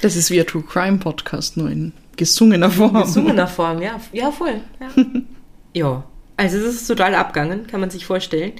[0.00, 2.94] Das ist wie ein True Crime Podcast, nur in gesungener Form.
[2.94, 4.00] gesungener Form, ja.
[4.12, 4.60] Ja, voll.
[4.80, 5.04] Ja.
[5.74, 6.04] ja.
[6.36, 8.52] Also es ist total abgangen, kann man sich vorstellen.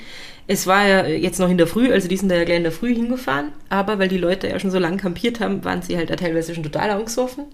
[0.46, 2.64] Es war ja jetzt noch in der Früh, also die sind da ja gleich in
[2.64, 5.96] der Früh hingefahren, aber weil die Leute ja schon so lange kampiert haben, waren sie
[5.96, 7.44] halt da teilweise schon total angesoffen.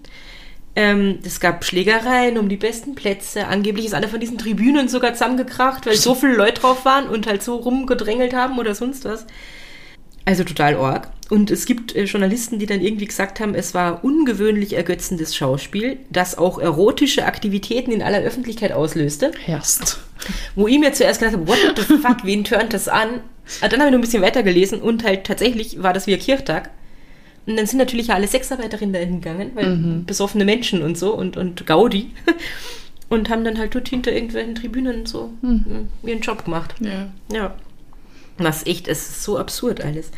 [0.75, 3.47] Ähm, es gab Schlägereien um die besten Plätze.
[3.47, 7.27] Angeblich ist einer von diesen Tribünen sogar zusammengekracht, weil so viele Leute drauf waren und
[7.27, 9.25] halt so rumgedrängelt haben oder sonst was.
[10.25, 11.09] Also total org.
[11.29, 15.97] Und es gibt äh, Journalisten, die dann irgendwie gesagt haben, es war ungewöhnlich ergötzendes Schauspiel,
[16.11, 19.31] das auch erotische Aktivitäten in aller Öffentlichkeit auslöste.
[19.43, 19.99] Herst.
[20.55, 23.21] Wo ich mir zuerst gedacht habe, what the fuck, wen turnt das an?
[23.61, 26.13] Aber dann habe ich noch ein bisschen weiter gelesen und halt tatsächlich war das wie
[26.13, 26.69] ein Kirchtag.
[27.49, 31.65] Und dann sind natürlich alle Sexarbeiterinnen dahin gegangen, weil besoffene Menschen und so und, und
[31.65, 32.11] Gaudi.
[33.09, 36.75] Und haben dann halt dort hinter irgendwelchen Tribünen so mm, ihren Job gemacht.
[36.79, 37.09] Ja.
[37.33, 37.55] Ja.
[38.37, 40.11] Was echt, es ist so absurd alles.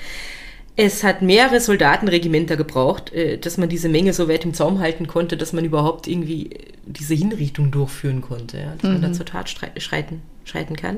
[0.76, 5.08] Es hat mehrere Soldatenregimenter gebraucht, äh, dass man diese Menge so weit im Zaum halten
[5.08, 9.26] konnte, dass man überhaupt irgendwie äh, diese Hinrichtung durchführen konnte, ja, dass man da zur
[9.26, 10.98] Tat schreiten, schreiten kann.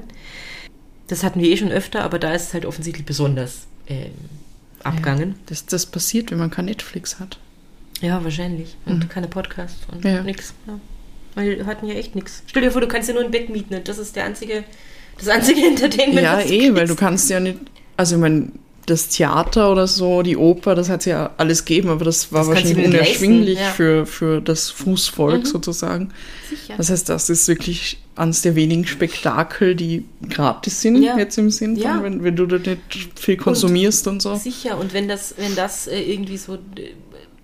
[1.06, 4.14] Das hatten wir eh schon öfter, aber da ist es halt offensichtlich besonders ähm,
[4.84, 5.36] abgangen.
[5.48, 7.38] Das, das passiert, wenn man kein Netflix hat.
[8.02, 8.76] Ja, wahrscheinlich.
[8.86, 10.24] Und keine Podcasts und Ja.
[10.24, 10.54] nix.
[10.68, 10.80] Ja.
[11.36, 12.44] Weil wir hatten ja echt nichts.
[12.48, 13.76] Stell dir vor, du kannst ja nur ein Bett mieten.
[13.84, 14.64] Das ist der einzige,
[15.18, 16.22] das einzige Entertainment.
[16.22, 16.92] Ja, eh, weil kriegst.
[16.92, 17.58] du kannst ja nicht,
[17.98, 18.50] also ich meine,
[18.86, 22.50] das Theater oder so, die Oper, das hat ja alles gegeben, aber das war Das
[22.50, 23.70] wahrscheinlich unerschwinglich ja.
[23.72, 25.46] für, für das Fußvolk Mhm.
[25.46, 26.10] sozusagen.
[26.50, 26.74] Sicher.
[26.76, 31.18] Das heißt, das ist wirklich eines der wenigen Spektakel, die gratis sind, Ja.
[31.18, 32.04] jetzt im Sinn von, Ja.
[32.04, 34.36] wenn, wenn du da nicht viel konsumierst und, so.
[34.36, 36.60] Sicher, und wenn das, wenn das äh, irgendwie so äh,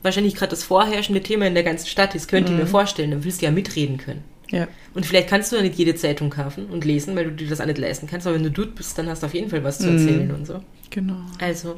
[0.04, 2.64] wahrscheinlich gerade das vorherrschende Thema in der ganzen Stadt ist, könnte ich Mhm.
[2.64, 4.24] mir vorstellen, dann willst du ja mitreden können.
[4.52, 4.68] Ja.
[4.96, 7.62] Und vielleicht kannst du ja nicht jede Zeitung kaufen und lesen, weil du dir das
[7.62, 9.64] auch nicht leisten kannst, aber wenn du dort bist, dann hast du auf jeden Fall
[9.64, 9.98] was zu Mhm.
[9.98, 10.62] erzählen und so.
[10.90, 11.18] Genau.
[11.40, 11.76] Also,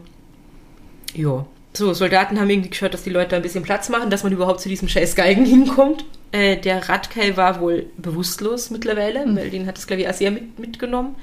[1.13, 1.45] ja.
[1.73, 4.33] So, Soldaten haben irgendwie geschaut, dass die Leute da ein bisschen Platz machen, dass man
[4.33, 6.05] überhaupt zu diesem scheiß Geigen hinkommt.
[6.31, 11.15] Äh, der Radkai war wohl bewusstlos mittlerweile, weil den hat ich, auch sehr mit, mitgenommen.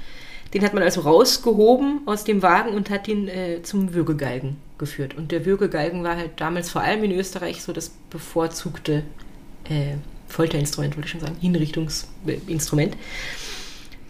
[0.55, 5.15] Den hat man also rausgehoben aus dem Wagen und hat ihn äh, zum Würgegalgen geführt.
[5.17, 9.03] Und der Würgegalgen war halt damals vor allem in Österreich so das bevorzugte
[9.69, 12.97] äh, Folterinstrument, wollte ich schon sagen, Hinrichtungsinstrument.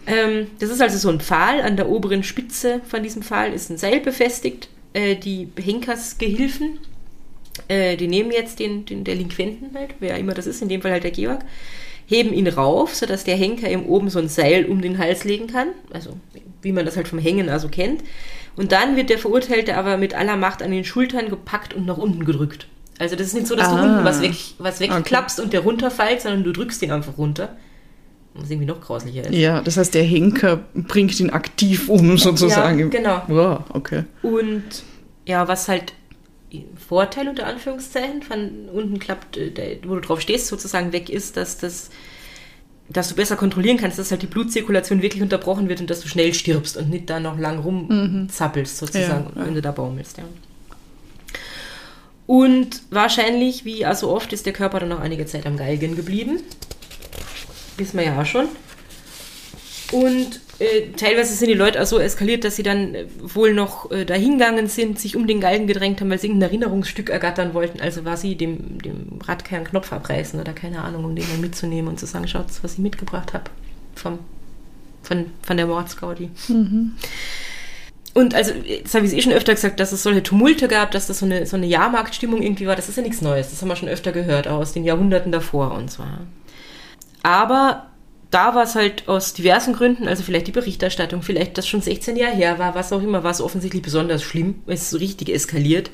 [0.07, 1.61] Ähm, das ist also so ein Pfahl.
[1.61, 4.69] An der oberen Spitze von diesem Pfahl ist ein Seil befestigt.
[4.93, 6.79] Äh, die Henkersgehilfen,
[7.67, 10.91] äh, die nehmen jetzt den, den Delinquenten halt, wer immer das ist, in dem Fall
[10.91, 11.41] halt der Georg,
[12.07, 15.47] heben ihn rauf, sodass der Henker ihm oben so ein Seil um den Hals legen
[15.47, 15.67] kann.
[15.93, 16.17] Also
[16.61, 18.03] wie man das halt vom Hängen also kennt.
[18.55, 21.97] Und dann wird der Verurteilte aber mit aller Macht an den Schultern gepackt und nach
[21.97, 22.67] unten gedrückt.
[22.97, 23.83] Also das ist nicht so, dass du Ah.
[23.83, 27.55] unten was, weg, was wegklappst und der runterfällt, sondern du drückst ihn einfach runter.
[28.35, 29.33] Was irgendwie noch grauslicher ist.
[29.33, 32.79] Ja, das heißt, der Henker bringt ihn aktiv um, sozusagen.
[32.79, 33.21] Ja, genau.
[33.27, 34.03] Wow, okay.
[34.21, 34.63] Und
[35.25, 35.93] ja, was halt
[36.87, 41.57] Vorteil unter Anführungszeichen von unten klappt, äh, wo du drauf stehst, sozusagen weg ist, dass
[41.57, 41.89] das
[42.91, 46.07] dass du besser kontrollieren kannst, dass halt die Blutzirkulation wirklich unterbrochen wird und dass du
[46.07, 49.45] schnell stirbst und nicht da noch lang rumzappelst sozusagen, Ja, ja.
[49.45, 50.23] wenn du da baumelst, ja.
[52.25, 56.39] Und wahrscheinlich, wie also oft, ist der Körper dann noch einige Zeit am Galgen geblieben.
[57.79, 58.47] Wissen wir ja auch schon.
[59.91, 63.89] Und äh, teilweise sind die Leute auch so eskaliert, dass sie dann äh, wohl noch
[63.91, 67.81] äh, dahingegangen sind, sich um den Galgen gedrängt haben, weil sie irgendein Erinnerungsstück ergattern wollten.
[67.81, 71.89] Also war sie dem, dem Radkern Knopf abreißen oder keine Ahnung, um den dann mitzunehmen
[71.89, 73.45] und zu sagen, schaut, was ich mitgebracht habe
[73.95, 74.19] vom,
[75.01, 76.29] von, von der Mordsgaudi.
[78.13, 78.53] Und also,
[78.83, 81.25] das habe ich eh schon öfter gesagt, dass es solche Tumulte gab, dass das so
[81.25, 82.75] eine, so eine Jahrmarktstimmung irgendwie war.
[82.75, 83.49] Das ist ja nichts Neues.
[83.49, 86.21] Das haben wir schon öfter gehört, auch aus den Jahrhunderten davor und zwar.
[87.23, 87.87] Aber
[88.31, 92.15] da war es halt aus diversen Gründen, also vielleicht die Berichterstattung, vielleicht das schon 16
[92.15, 94.61] Jahre her war, was auch immer, war es offensichtlich besonders schlimm.
[94.67, 95.89] Es ist so richtig eskaliert.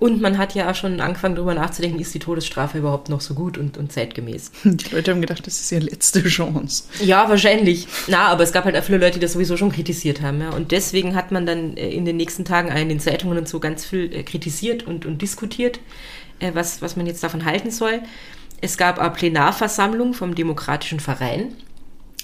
[0.00, 3.34] Und man hat ja auch schon angefangen, darüber nachzudenken, ist die Todesstrafe überhaupt noch so
[3.34, 4.50] gut und, und zeitgemäß.
[4.64, 6.84] Die Leute haben gedacht, das ist ihre letzte Chance.
[7.00, 7.86] Ja, wahrscheinlich.
[8.08, 10.40] Na, aber es gab halt auch viele Leute, die das sowieso schon kritisiert haben.
[10.40, 10.50] Ja.
[10.50, 13.60] Und deswegen hat man dann äh, in den nächsten Tagen in den Zeitungen und so
[13.60, 15.78] ganz viel äh, kritisiert und, und diskutiert,
[16.40, 18.00] äh, was, was man jetzt davon halten soll.
[18.60, 21.52] Es gab eine Plenarversammlung vom Demokratischen Verein,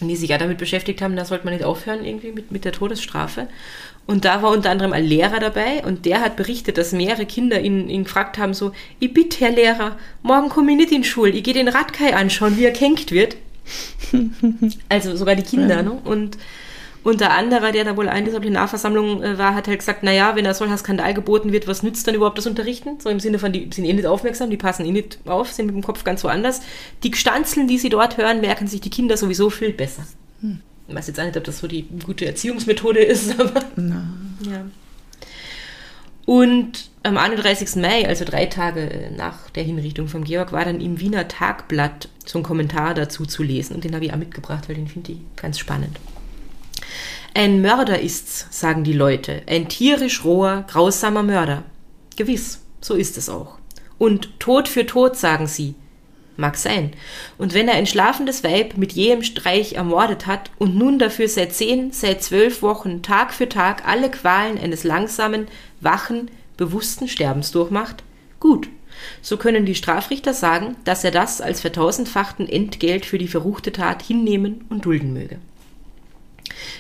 [0.01, 2.73] die sich ja damit beschäftigt haben, da sollte man nicht aufhören irgendwie mit, mit der
[2.73, 3.49] Todesstrafe.
[4.07, 7.61] Und da war unter anderem ein Lehrer dabei und der hat berichtet, dass mehrere Kinder
[7.61, 11.09] ihn, ihn gefragt haben, so, ich bitte, Herr Lehrer, morgen komme ich nicht in die
[11.09, 13.37] Schule, ich gehe den Radkai anschauen, wie er kenkt wird.
[14.89, 15.83] also sogar die Kinder, ja.
[15.83, 15.93] ne?
[16.05, 16.39] Und
[17.03, 20.37] und der andere, der da wohl ein dieser Plenarversammlung äh, war, hat halt gesagt, naja,
[20.37, 23.01] wenn da solcher Skandal geboten wird, was nützt dann überhaupt das Unterrichten?
[23.01, 25.67] So im Sinne von, die sind eh nicht aufmerksam, die passen eh nicht auf, sind
[25.67, 26.61] mit dem Kopf ganz woanders.
[27.03, 30.05] Die Gestanzeln, die sie dort hören, merken sich die Kinder sowieso viel besser.
[30.43, 30.61] Hm.
[30.89, 33.63] Ich weiß jetzt auch nicht, ob das so die gute Erziehungsmethode ist, aber.
[33.77, 34.05] Na.
[34.43, 34.65] Ja.
[36.27, 37.77] Und am 31.
[37.77, 42.39] Mai, also drei Tage nach der Hinrichtung von Georg, war dann im Wiener Tagblatt so
[42.39, 43.75] ein Kommentar dazu zu lesen.
[43.75, 45.99] Und den habe ich auch mitgebracht, weil den finde ich ganz spannend.
[47.35, 51.63] Ein Mörder ist's, sagen die Leute, ein tierisch roher, grausamer Mörder.
[52.17, 53.59] Gewiss, so ist es auch.
[53.99, 55.75] Und Tod für Tod, sagen sie.
[56.37, 56.93] Mag sein.
[57.39, 61.53] Und wenn er ein schlafendes Weib mit jedem Streich ermordet hat und nun dafür seit
[61.53, 65.49] zehn, seit zwölf Wochen Tag für Tag alle Qualen eines langsamen,
[65.81, 68.03] wachen, bewussten Sterbens durchmacht,
[68.39, 68.69] gut,
[69.23, 74.03] so können die Strafrichter sagen, dass er das als vertausendfachten Entgelt für die verruchte Tat
[74.03, 75.39] hinnehmen und dulden möge.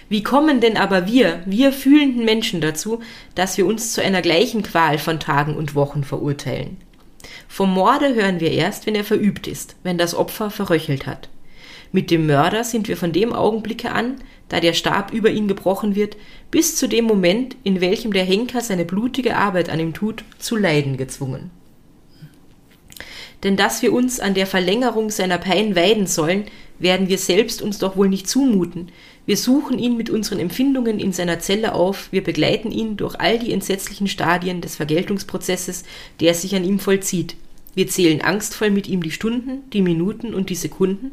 [0.08, 3.00] Wie kommen denn aber wir, wir fühlenden Menschen dazu,
[3.34, 6.76] dass wir uns zu einer gleichen Qual von Tagen und Wochen verurteilen?
[7.48, 11.28] Vom Morde hören wir erst, wenn er verübt ist, wenn das Opfer verröchelt hat.
[11.92, 14.16] Mit dem Mörder sind wir von dem Augenblicke an,
[14.48, 16.16] da der Stab über ihn gebrochen wird,
[16.50, 20.56] bis zu dem Moment, in welchem der Henker seine blutige Arbeit an ihm tut, zu
[20.56, 21.50] leiden gezwungen.
[23.42, 26.44] Denn dass wir uns an der Verlängerung seiner Pein weiden sollen,
[26.78, 28.90] werden wir selbst uns doch wohl nicht zumuten,
[29.26, 33.38] wir suchen ihn mit unseren Empfindungen in seiner Zelle auf, wir begleiten ihn durch all
[33.38, 35.84] die entsetzlichen Stadien des Vergeltungsprozesses,
[36.20, 37.36] der sich an ihm vollzieht.
[37.74, 41.12] Wir zählen angstvoll mit ihm die Stunden, die Minuten und die Sekunden,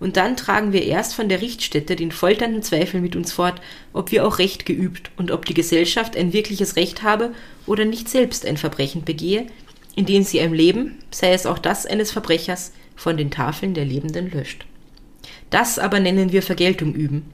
[0.00, 3.60] und dann tragen wir erst von der Richtstätte den folternden Zweifel mit uns fort,
[3.92, 7.32] ob wir auch Recht geübt und ob die Gesellschaft ein wirkliches Recht habe
[7.66, 9.46] oder nicht selbst ein Verbrechen begehe,
[9.94, 13.84] in dem sie ein Leben, sei es auch das eines Verbrechers, von den Tafeln der
[13.84, 14.66] Lebenden löscht.
[15.50, 17.26] Das aber nennen wir Vergeltung üben,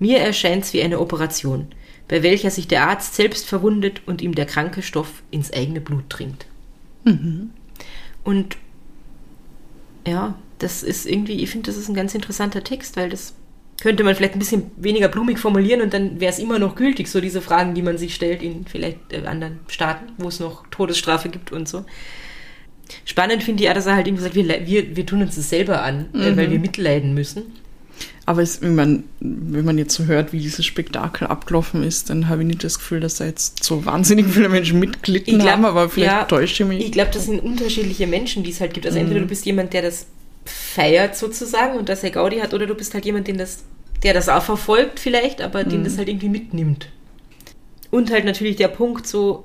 [0.00, 1.68] mir erscheint's wie eine Operation,
[2.08, 6.04] bei welcher sich der Arzt selbst verwundet und ihm der kranke Stoff ins eigene Blut
[6.08, 6.46] dringt.
[7.04, 7.50] Mhm.
[8.24, 8.56] Und
[10.06, 13.34] ja, das ist irgendwie, ich finde, das ist ein ganz interessanter Text, weil das
[13.80, 17.08] könnte man vielleicht ein bisschen weniger blumig formulieren und dann wäre es immer noch gültig,
[17.08, 20.66] so diese Fragen, die man sich stellt in vielleicht äh, anderen Staaten, wo es noch
[20.70, 21.84] Todesstrafe gibt und so.
[23.04, 25.48] Spannend finde ich ja, dass er halt irgendwie sagt, wir, wir, wir tun uns das
[25.48, 26.20] selber an, mhm.
[26.20, 26.52] äh, weil mhm.
[26.52, 27.52] wir mitleiden müssen.
[28.30, 32.28] Aber es, wenn, man, wenn man jetzt so hört, wie dieses Spektakel abgelaufen ist, dann
[32.28, 35.64] habe ich nicht das Gefühl, dass da jetzt so wahnsinnig viele Menschen mitglitten glaub, haben,
[35.64, 36.84] aber vielleicht ja, täusche ich mich.
[36.86, 38.86] Ich glaube, das sind unterschiedliche Menschen, die es halt gibt.
[38.86, 39.06] Also mhm.
[39.06, 40.06] entweder du bist jemand, der das
[40.44, 43.64] feiert sozusagen und das er Gaudi hat, oder du bist halt jemand, den das,
[44.04, 45.70] der das auch verfolgt vielleicht, aber mhm.
[45.70, 46.88] den das halt irgendwie mitnimmt.
[47.90, 49.42] Und halt natürlich der Punkt so,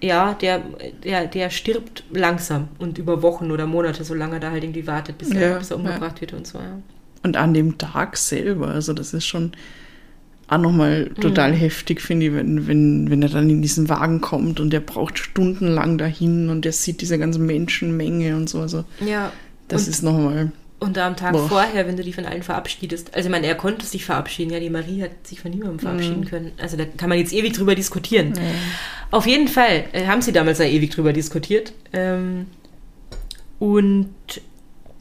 [0.00, 0.60] ja, der,
[1.04, 5.18] der, der stirbt langsam und über Wochen oder Monate, solange er da halt irgendwie wartet,
[5.18, 6.20] bis er, ja, bis er umgebracht ja.
[6.22, 6.82] wird und so, ja.
[7.24, 9.52] Und an dem Tag selber, also das ist schon
[10.46, 11.56] auch nochmal total mhm.
[11.56, 15.18] heftig, finde ich, wenn, wenn, wenn er dann in diesen Wagen kommt und der braucht
[15.18, 18.60] stundenlang dahin und der sieht diese ganze Menschenmenge und so.
[18.60, 19.32] Also ja.
[19.68, 20.52] Das und, ist nochmal.
[20.80, 21.48] Und am Tag boah.
[21.48, 24.60] vorher, wenn du dich von allen verabschiedest, also ich meine, er konnte sich verabschieden, ja,
[24.60, 26.26] die Marie hat sich von niemandem verabschieden mhm.
[26.26, 26.52] können.
[26.58, 28.34] Also da kann man jetzt ewig drüber diskutieren.
[28.36, 28.42] Ja.
[29.10, 31.72] Auf jeden Fall äh, haben sie damals ja ewig drüber diskutiert.
[31.94, 32.46] Ähm,
[33.58, 34.10] und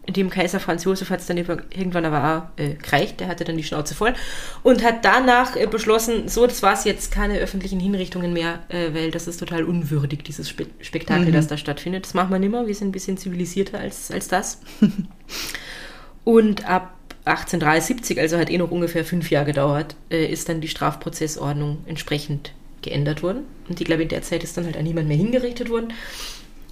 [0.10, 2.24] dem Kaiser Franz Josef hat es dann irgendwann aber
[2.58, 4.14] auch äh, gereicht, der hatte dann die Schnauze voll
[4.62, 8.94] und hat danach äh, beschlossen, so, das war es jetzt, keine öffentlichen Hinrichtungen mehr, äh,
[8.94, 11.34] weil das ist total unwürdig, dieses Spe Spektakel, mhm.
[11.34, 12.06] das da stattfindet.
[12.06, 14.60] Das machen wir nicht mehr, wir sind ein bisschen zivilisierter als, als das.
[16.26, 16.96] und ab
[17.26, 22.54] 1873, also hat eh noch ungefähr fünf Jahre gedauert, äh, ist dann die Strafprozessordnung entsprechend
[22.82, 23.44] geändert worden.
[23.70, 25.94] Und ich glaube, in der Zeit ist dann halt an niemand mehr hingerichtet worden.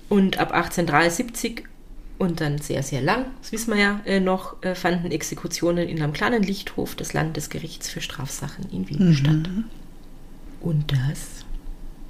[0.09, 1.63] Und ab 1873
[2.21, 6.03] und dann sehr, sehr lang, das wissen wir ja äh, noch, äh, fanden Exekutionen in
[6.03, 9.13] einem kleinen Lichthof des Landesgerichts für Strafsachen in Wien mhm.
[9.15, 9.49] statt.
[10.59, 11.43] Und das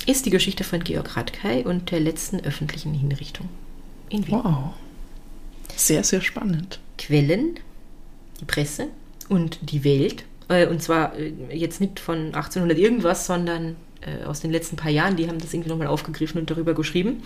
[0.05, 3.47] ist die Geschichte von Georg Radkay und der letzten öffentlichen Hinrichtung
[4.09, 4.33] in Wien.
[4.33, 4.73] Wow.
[5.77, 6.81] Sehr, sehr spannend.
[6.97, 7.57] Quellen,
[8.41, 8.89] die Presse
[9.29, 10.25] und die Welt.
[10.49, 14.91] Äh, und zwar äh, jetzt nicht von 1800 irgendwas, sondern äh, aus den letzten paar
[14.91, 17.23] Jahren, die haben das irgendwie nochmal aufgegriffen und darüber geschrieben.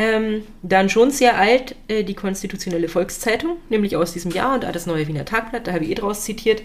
[0.00, 4.72] Ähm, dann schon sehr alt äh, die Konstitutionelle Volkszeitung, nämlich aus diesem Jahr und auch
[4.72, 6.62] das neue Wiener Tagblatt, da habe ich eh draus zitiert.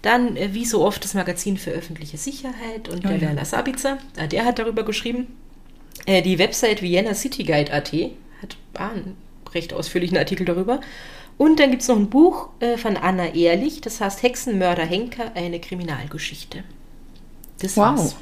[0.00, 3.20] Dann, äh, wie so oft, das Magazin für öffentliche Sicherheit und Oh der ja.
[3.20, 5.26] Werner Sabitzer, äh, der hat darüber geschrieben.
[6.06, 7.92] Äh, die Website Vienna City Guide AT
[8.40, 9.18] hat ah, einen
[9.52, 10.80] recht ausführlichen Artikel darüber.
[11.36, 15.32] Und dann gibt es noch ein Buch äh, von Anna Ehrlich, das heißt Hexenmörder Henker,
[15.34, 16.64] eine Kriminalgeschichte.
[17.60, 18.14] Das war's.
[18.14, 18.16] Wow.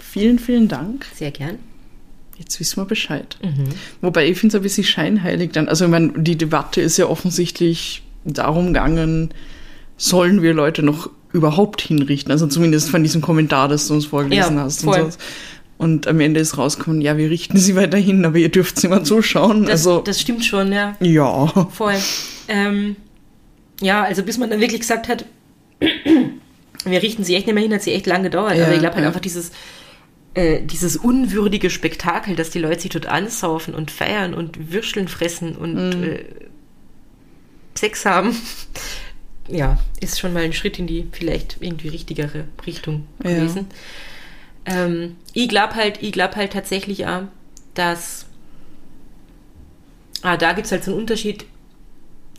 [0.00, 1.06] Vielen, vielen Dank.
[1.14, 1.60] Sehr gern.
[2.38, 3.38] Jetzt wissen wir Bescheid.
[3.42, 3.68] Mhm.
[4.00, 5.68] Wobei ich finde es ein bisschen scheinheilig dann.
[5.68, 9.32] Also ich meine, die Debatte ist ja offensichtlich darum gegangen,
[9.96, 12.32] sollen wir Leute noch überhaupt hinrichten?
[12.32, 14.82] Also zumindest von diesem Kommentar, das du uns vorgelesen Ja, hast.
[14.82, 15.00] voll.
[15.00, 15.18] Und, so.
[15.78, 18.88] und am Ende ist rausgekommen, ja, wir richten sie weiter hin, aber ihr dürft sie
[18.88, 19.62] mal zuschauen.
[19.62, 20.96] Das, also das stimmt schon, ja.
[21.00, 21.46] ja.
[21.70, 21.96] Voll.
[22.48, 22.96] Ähm,
[23.80, 25.26] ja, also bis man dann wirklich gesagt hat,
[26.84, 28.56] wir richten sie echt nicht mehr hin, hat sie echt lang gedauert.
[28.56, 29.08] Ja, aber ich glaube halt ja.
[29.08, 29.50] einfach dieses,
[30.34, 35.56] äh, dieses unwürdige Spektakel, dass die Leute sich dort ansaufen und feiern und Würsteln fressen
[35.56, 36.02] und Mhm.
[36.04, 36.24] äh,
[37.76, 38.36] Sex haben,
[39.48, 43.30] ja, ist schon mal ein Schritt in die vielleicht irgendwie richtigere Richtung Ja.
[43.30, 43.66] gewesen.
[44.66, 47.22] Ähm, ich glaube halt, ich glaube halt tatsächlich auch,
[47.74, 48.26] dass
[50.22, 51.44] ah, da gibt es halt so einen Unterschied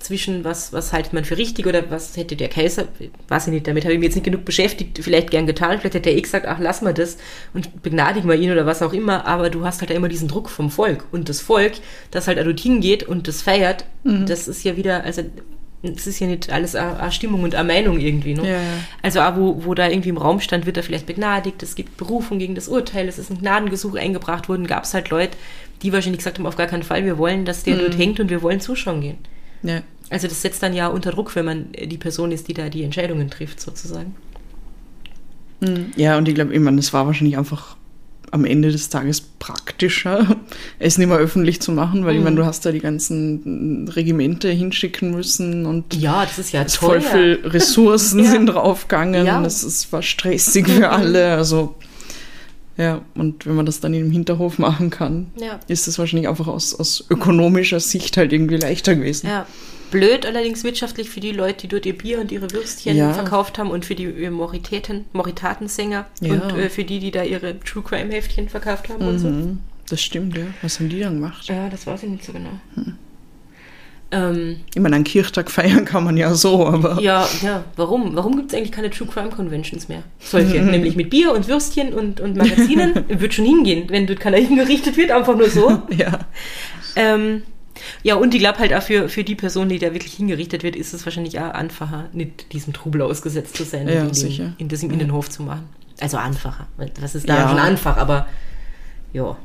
[0.06, 2.88] zwischen was, was haltet man für richtig oder was hätte der Kaiser,
[3.28, 5.95] weiß ich nicht, damit habe ich mich jetzt nicht genug beschäftigt, vielleicht gern getan, vielleicht
[5.95, 7.18] hätte er eh gesagt, ach, lass mal das
[7.53, 10.49] und begnadigen wir ihn oder was auch immer, aber du hast halt immer diesen Druck
[10.49, 11.74] vom Volk und das Volk,
[12.12, 15.24] das halt dorthin geht und das feiert, das ist ja wieder, also
[15.82, 18.49] es ist ja nicht alles eine Stimmung und eine Meinung irgendwie, ne?
[18.49, 18.60] Ja.
[19.01, 21.97] Also auch wo, wo da irgendwie im Raum stand, wird er vielleicht begnadigt, es gibt
[21.97, 25.38] Berufung gegen das Urteil, es ist ein Gnadengesuch eingebracht worden, gab es halt Leute,
[25.82, 28.30] die wahrscheinlich gesagt haben, auf gar keinen Fall, wir wollen, dass der dort hängt und
[28.30, 29.18] wir wollen zuschauen gehen.
[29.64, 29.82] ja.
[30.10, 32.84] Also das setzt dann ja unter Druck, wenn man die Person ist, die da die
[32.84, 34.16] Entscheidungen trifft, sozusagen.
[35.95, 37.76] Ja, und ich glaube, ich meine, es war wahrscheinlich einfach
[38.32, 40.36] am Ende des Tages praktischer,
[40.80, 42.24] es nicht mehr öffentlich zu machen, weil ich Mhm.
[42.26, 46.76] meine, du hast da die ganzen Regimente hinschicken müssen und Ja, das ist ja es
[46.76, 48.32] voll viel Ressourcen Ja.
[48.32, 49.26] sind draufgegangen.
[49.26, 49.43] Ja.
[49.45, 51.36] Es ist, war stressig für alle.
[51.36, 51.76] Also
[52.78, 55.60] ja, und wenn man das dann im Hinterhof machen kann, Ja.
[55.68, 59.28] ist das wahrscheinlich einfach aus, aus ökonomischer Sicht halt irgendwie leichter gewesen.
[59.28, 59.45] Ja.
[59.91, 63.13] Blöd allerdings wirtschaftlich für die Leute, die dort ihr Bier und ihre Würstchen Ja.
[63.13, 66.33] verkauft haben und für die Moritäten, Moritatensänger Ja.
[66.33, 69.27] und äh, für die, die da ihre True Crime Heftchen verkauft haben und so.
[69.27, 69.59] Mhm,
[69.89, 70.43] das stimmt, ja.
[70.61, 71.47] Was haben die dann gemacht?
[71.47, 72.49] Ja, das weiß ich nicht so genau.
[72.75, 72.95] Hm.
[74.11, 78.15] Ähm, Ich meine, einen Kirchtag feiern kann man ja so, aber ja, ja, warum?
[78.15, 80.03] Warum gibt es eigentlich keine True Crime Conventions mehr?
[80.19, 82.93] Solche, nämlich mit Bier und Würstchen und, und Magazinen.
[83.07, 85.81] Wird schon hingehen, wenn dort keiner hingerichtet wird, einfach nur so.
[85.97, 86.19] ja.
[86.95, 87.41] Ähm,
[88.03, 90.76] ja, und ich glaube halt auch für, für die Person, die da wirklich hingerichtet wird,
[90.76, 94.67] ist es wahrscheinlich auch einfacher, nicht diesem Trubel ausgesetzt zu sein Ja, in, den, in
[94.67, 95.67] das im Innenhof zu machen.
[95.99, 96.67] Also einfacher.
[96.99, 97.49] Was ist da Ja.
[97.49, 98.28] schon einfach, aber
[99.13, 99.38] ja.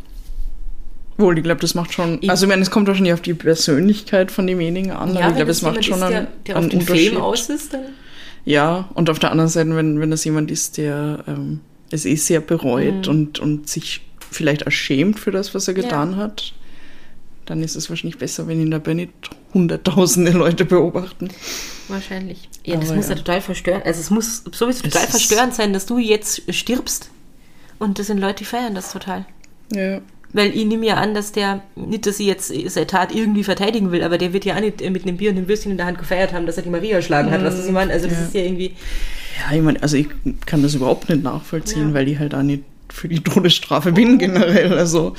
[1.16, 2.18] Wohl, ich glaube, das macht schon.
[2.22, 5.37] Ich- also, ich meine, es kommt wahrscheinlich auf die Persönlichkeit von demjenigen an, aber ich
[5.37, 7.16] glaube, es macht schon ist, einen, der, der auf einen Unterschied.
[7.16, 7.81] Aus ist, dann
[8.47, 11.61] Ja, und auf der anderen Seite, wenn, wenn das jemand ist, der ähm,
[11.91, 13.11] es eh sehr bereut Mhm.
[13.12, 14.01] und, und sich
[14.31, 15.83] vielleicht erschämt für das, was er Ja.
[15.83, 16.55] getan hat,
[17.51, 19.11] dann ist es wahrscheinlich besser, wenn ihn dabei nicht
[19.53, 21.29] hunderttausende Leute beobachten.
[21.89, 22.49] wahrscheinlich.
[22.65, 23.13] Ja, das Aber muss ja.
[23.13, 23.19] ja.
[23.19, 23.83] total verstören.
[23.85, 27.11] Also es muss sowieso total ist- verstörend sein, dass du jetzt stirbst
[27.79, 29.27] und das sind Leute, die feiern das total.
[29.75, 30.01] Ja.
[30.33, 33.91] Weil ich nehme ja an, dass der, nicht, dass sie jetzt seine Tat irgendwie verteidigen
[33.91, 35.87] will, aber der wird ja auch nicht mit einem Bier und einem Würstchen in der
[35.87, 37.43] Hand gefeiert haben, dass er die Maria erschlagen hat.
[37.43, 37.93] Was das ich meine?
[37.93, 38.25] Also das Ja.
[38.27, 38.77] ist ja irgendwie.
[39.51, 40.07] Ja, ich meine, also ich
[40.47, 41.95] kann das überhaupt nicht nachvollziehen, Ja.
[41.95, 44.79] weil ich halt auch nicht für die Todesstrafe bin generell.
[44.79, 45.15] Also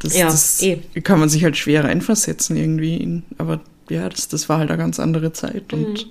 [0.00, 0.78] das, Ja, das eh.
[1.02, 3.22] kann man sich halt schwer reinversetzen irgendwie.
[3.38, 5.84] Aber ja, das, das war halt eine ganz andere Zeit Mhm.
[5.84, 6.06] und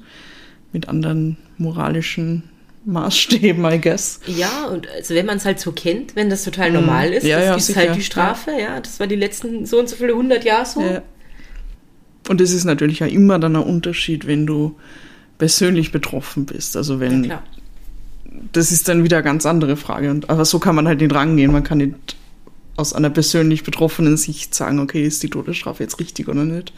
[0.71, 2.43] mit anderen moralischen
[2.85, 4.19] Maßstäben, I guess.
[4.27, 7.37] Ja, und also wenn man es halt so kennt, wenn das total normal ist, Ja,
[7.37, 7.79] das ja, ist sicher.
[7.81, 8.79] halt die Strafe, ja.
[8.79, 10.81] Das war die letzten so und so viele hundert Jahre so.
[10.81, 11.01] Ja.
[12.29, 14.75] Und es ist natürlich ja immer dann ein Unterschied, wenn du
[15.39, 16.77] persönlich betroffen bist.
[16.77, 17.31] Also Ja, wenn
[18.53, 20.11] das ist dann wieder eine ganz andere Frage.
[20.11, 21.51] Und, aber so kann man halt nicht rangehen.
[21.51, 21.95] Man kann nicht
[22.79, 26.73] aus einer persönlich betroffenen Sicht sagen, okay, ist die Todesstrafe jetzt richtig oder nicht.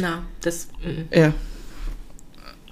[0.00, 1.34] Na, das mm, Ja,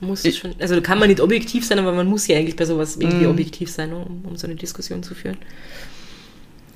[0.00, 0.54] muss Ich- schon.
[0.60, 3.30] Also kann man nicht objektiv sein, aber man muss ja eigentlich bei sowas irgendwie Mhm.
[3.30, 5.36] objektiv sein, um, um so eine Diskussion zu führen.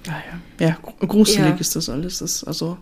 [0.07, 0.23] ja,
[0.61, 0.67] ja.
[0.69, 1.55] ja gru- gruselig Ja.
[1.57, 2.19] ist das alles.
[2.19, 2.79] Das, also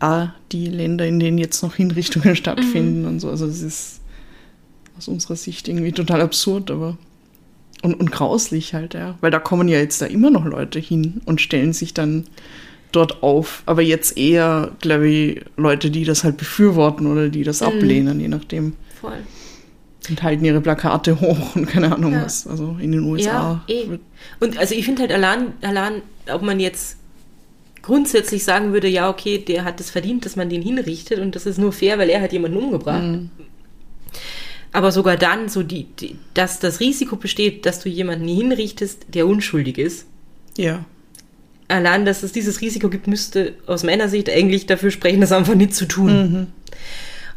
[0.00, 3.28] A, die Länder, in denen jetzt noch Hinrichtungen stattfinden und so.
[3.30, 4.00] Also es ist
[4.96, 6.96] aus unserer Sicht irgendwie total absurd, aber
[7.82, 9.16] und, und grauslich halt, ja.
[9.20, 12.24] Weil da kommen ja jetzt da immer noch Leute hin und stellen sich dann
[12.92, 13.62] dort auf.
[13.66, 18.28] Aber jetzt eher, glaube ich, Leute, die das halt befürworten oder die das ablehnen, je
[18.28, 18.74] nachdem.
[19.00, 19.18] Voll.
[20.08, 22.24] Und halten ihre Plakate hoch und keine Ahnung Ja.
[22.24, 22.46] was.
[22.46, 23.62] Also in den USA.
[23.68, 23.98] Ja, eh.
[24.40, 26.02] Und also ich finde halt allein, allein,
[26.32, 26.96] ob man jetzt
[27.82, 31.46] grundsätzlich sagen würde, ja, okay, der hat es verdient, dass man den hinrichtet und das
[31.46, 33.02] ist nur fair, weil er hat jemanden umgebracht.
[33.02, 33.30] Mhm.
[34.72, 39.26] Aber sogar dann, so die, die, dass das Risiko besteht, dass du jemanden hinrichtest, der
[39.26, 40.06] unschuldig ist.
[40.56, 40.84] Ja.
[41.68, 45.54] Allein, dass es dieses Risiko gibt, müsste aus meiner Sicht eigentlich dafür sprechen, das einfach
[45.54, 46.48] nicht zu tun.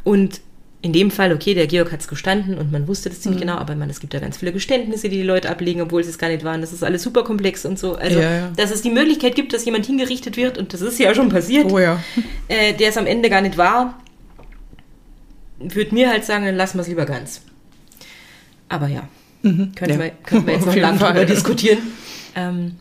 [0.03, 0.41] Und
[0.83, 3.57] in dem Fall, okay, der Georg hat es gestanden und man wusste das ziemlich genau,
[3.57, 6.17] aber man, es gibt ja ganz viele Geständnisse, die die Leute ablegen, obwohl sie es
[6.17, 6.59] gar nicht waren.
[6.61, 7.95] Das ist alles super komplex und so.
[7.95, 8.51] Also, Ja, ja.
[8.57, 11.71] dass es die Möglichkeit gibt, dass jemand hingerichtet wird, und das ist ja schon passiert,
[11.71, 12.01] Oh ja.
[12.47, 13.99] äh, der es am Ende gar nicht war,
[15.63, 17.41] würde mir halt sagen, dann lassen wir es lieber ganz.
[18.69, 19.07] Aber ja,
[19.41, 19.99] können, ja.
[19.99, 21.13] wir, können wir jetzt noch lange Fall.
[21.13, 21.79] drüber diskutieren.
[22.33, 22.77] Ähm,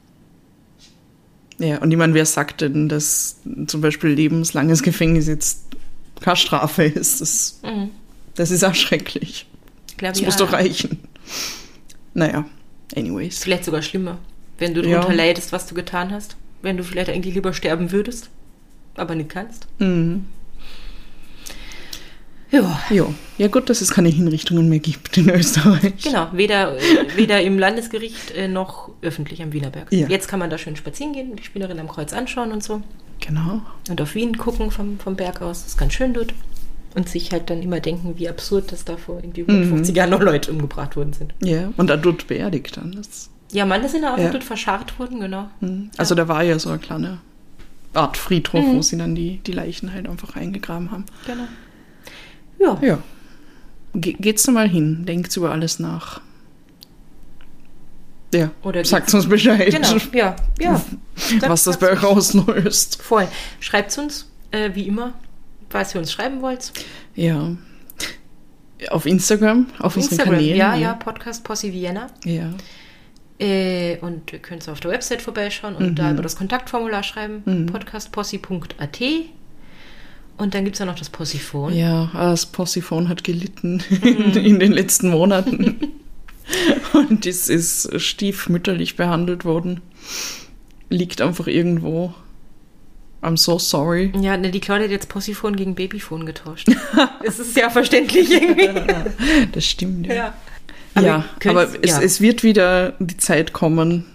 [1.58, 5.64] Ja, und meine, wer sagt denn, dass zum Beispiel lebenslanges Gefängnis jetzt
[6.20, 7.20] keine Strafe ist?
[7.20, 7.90] Das, Mhm.
[8.36, 9.46] das ist auch schrecklich.
[9.96, 10.38] glaub Das muss auch.
[10.46, 11.00] doch reichen.
[12.14, 12.44] Naja,
[12.96, 13.40] anyways.
[13.40, 14.18] Vielleicht sogar schlimmer,
[14.58, 15.00] wenn du Ja.
[15.00, 16.36] darunter leidest, was du getan hast.
[16.62, 18.30] Wenn du vielleicht eigentlich lieber sterben würdest,
[18.94, 19.66] aber nicht kannst.
[19.80, 20.26] Mhm.
[22.50, 23.14] Ja, Jo.
[23.38, 25.94] Ja, gut, dass es keine Hinrichtungen mehr gibt in Österreich.
[26.02, 26.28] genau.
[26.32, 26.80] Weder, äh,
[27.16, 29.90] weder im Landesgericht äh, noch öffentlich am Wienerberg.
[29.92, 30.08] Ja.
[30.08, 32.82] Jetzt kann man da schön spazieren gehen, die Spielerin am Kreuz anschauen und so.
[33.20, 33.62] Genau.
[33.88, 35.60] Und auf Wien gucken vom, vom Berg aus.
[35.62, 36.34] Das ist ganz schön dort.
[36.96, 39.48] Und sich halt dann immer denken, wie absurd, dass da vor irgendwie Mhm.
[39.50, 41.32] 150 Jahren noch Leute umgebracht worden sind.
[41.42, 42.92] Ja, und da dort beerdigt dann.
[42.92, 44.30] Das, Ja, das sind auch Ja.
[44.30, 45.48] dort verscharrt worden, genau.
[45.60, 45.90] hm.
[45.96, 47.18] Also da war ja so eine kleine
[47.94, 48.76] Art Friedhof, Mhm.
[48.76, 51.04] wo sie dann die, die Leichen halt einfach eingegraben haben.
[51.26, 51.44] Genau.
[52.60, 52.78] Ja.
[52.82, 52.98] Ja.
[53.94, 56.20] Ge geht's da mal hin, denkt über alles nach.
[58.32, 60.80] Ja, Oder sagt uns Bescheid, Genau, ja, ja.
[61.48, 63.02] was das bei euch auslöst.
[63.02, 63.26] Voll.
[63.58, 65.14] Schreibt uns, äh, wie immer,
[65.70, 66.70] was ihr uns schreiben wollt.
[67.16, 67.56] Ja.
[68.90, 70.56] Auf Instagram, auf, unseren Instagram, Kanälen.
[70.56, 72.06] ja, ja, Podcast Posse Vienna.
[72.24, 72.50] Ja.
[73.40, 75.94] Äh, und ihr könnt auf der Website vorbeischauen und Mhm.
[75.96, 79.00] da über das Kontaktformular schreiben, podcastpossi.at.
[80.40, 81.74] Und dann gibt es ja noch das Possiphon.
[81.74, 85.76] Ja, das Possiphon hat gelitten in, in den letzten Monaten.
[86.94, 89.82] Und es ist stiefmütterlich behandelt worden.
[90.88, 92.14] Liegt einfach irgendwo.
[93.22, 94.12] I'm so sorry.
[94.18, 96.68] Ja, ne, die Claudia hat jetzt Possiphon gegen Babyphone getauscht.
[97.24, 98.70] das ist ja verständlich irgendwie.
[99.52, 100.14] Das stimmt, ja.
[100.14, 100.34] ja.
[100.94, 102.00] Aber ja, aber es, ja.
[102.00, 104.06] es wird wieder die Zeit kommen,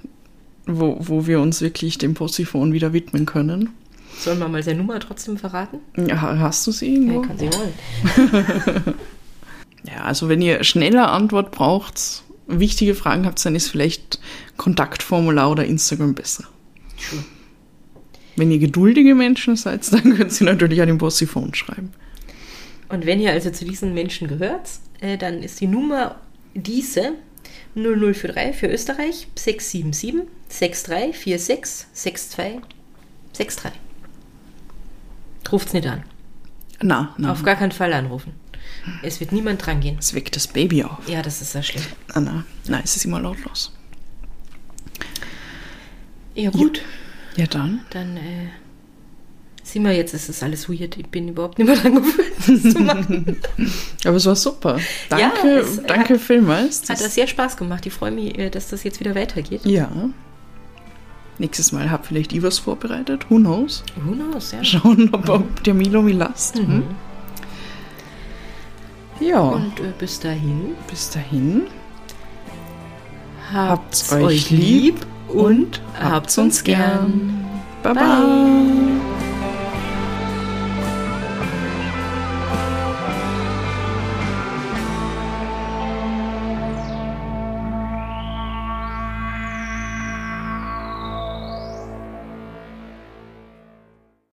[0.66, 3.70] wo, wo wir uns wirklich dem Possiphon wieder widmen können.
[4.20, 5.80] Sollen wir mal seine Nummer trotzdem verraten?
[5.98, 7.22] Ja, hast du sie Ja, irgendwo?
[7.22, 7.74] kann sie holen.
[9.88, 14.20] Ja, also wenn ihr schneller Antwort braucht, wichtige Fragen habt, dann ist vielleicht
[14.58, 16.46] Kontaktformular oder Instagram besser.
[16.98, 17.24] True.
[18.36, 21.94] Wenn ihr geduldige Menschen seid, dann könnt ihr natürlich an den Possiphon schreiben.
[22.90, 24.70] Und wenn ihr also zu diesen Menschen gehört,
[25.02, 26.20] äh, dann ist die Nummer
[26.56, 27.14] diese
[27.76, 32.62] 0043 für Österreich 677 6346 62
[33.34, 33.72] 63.
[35.52, 36.04] Ruft's nicht an.
[36.82, 38.34] Na, na, Auf gar keinen Fall anrufen.
[39.02, 39.98] Es wird niemand dran gehen.
[40.00, 41.08] es weckt das Baby auf.
[41.08, 41.84] Ja, das ist sehr schlimm.
[42.14, 43.74] Na, na, na, es ist immer lautlos.
[46.34, 46.82] Ja, gut.
[47.38, 47.82] Ja, dann.
[47.92, 48.50] Dann äh,
[49.64, 50.98] sieh mal, jetzt ist es alles weird.
[50.98, 52.34] Ich bin überhaupt nicht mehr dran gewöhnt,
[52.66, 53.38] das zu machen.
[54.06, 54.80] Aber es war super.
[55.12, 56.82] Ja, Danke, es danke hat- vielmals.
[56.90, 57.86] Hat das sehr Spaß gemacht.
[57.86, 59.66] Ich freue mich, äh, dass das jetzt wieder weitergeht.
[59.66, 59.90] ja.
[61.38, 63.26] Nächstes Mal habt vielleicht ich was vorbereitet.
[63.30, 63.84] Who knows?
[64.06, 64.64] Who knows, ja.
[64.64, 66.58] Schauen, ob, ob der Milo mich lasst.
[66.58, 66.84] Hm?
[69.20, 71.64] Ja, Und äh, bis dahin, bis dahin.
[73.54, 77.46] habt's euch euch lieb und habt's uns gern.
[77.84, 78.04] Bye bye.
[78.04, 79.25] Bye.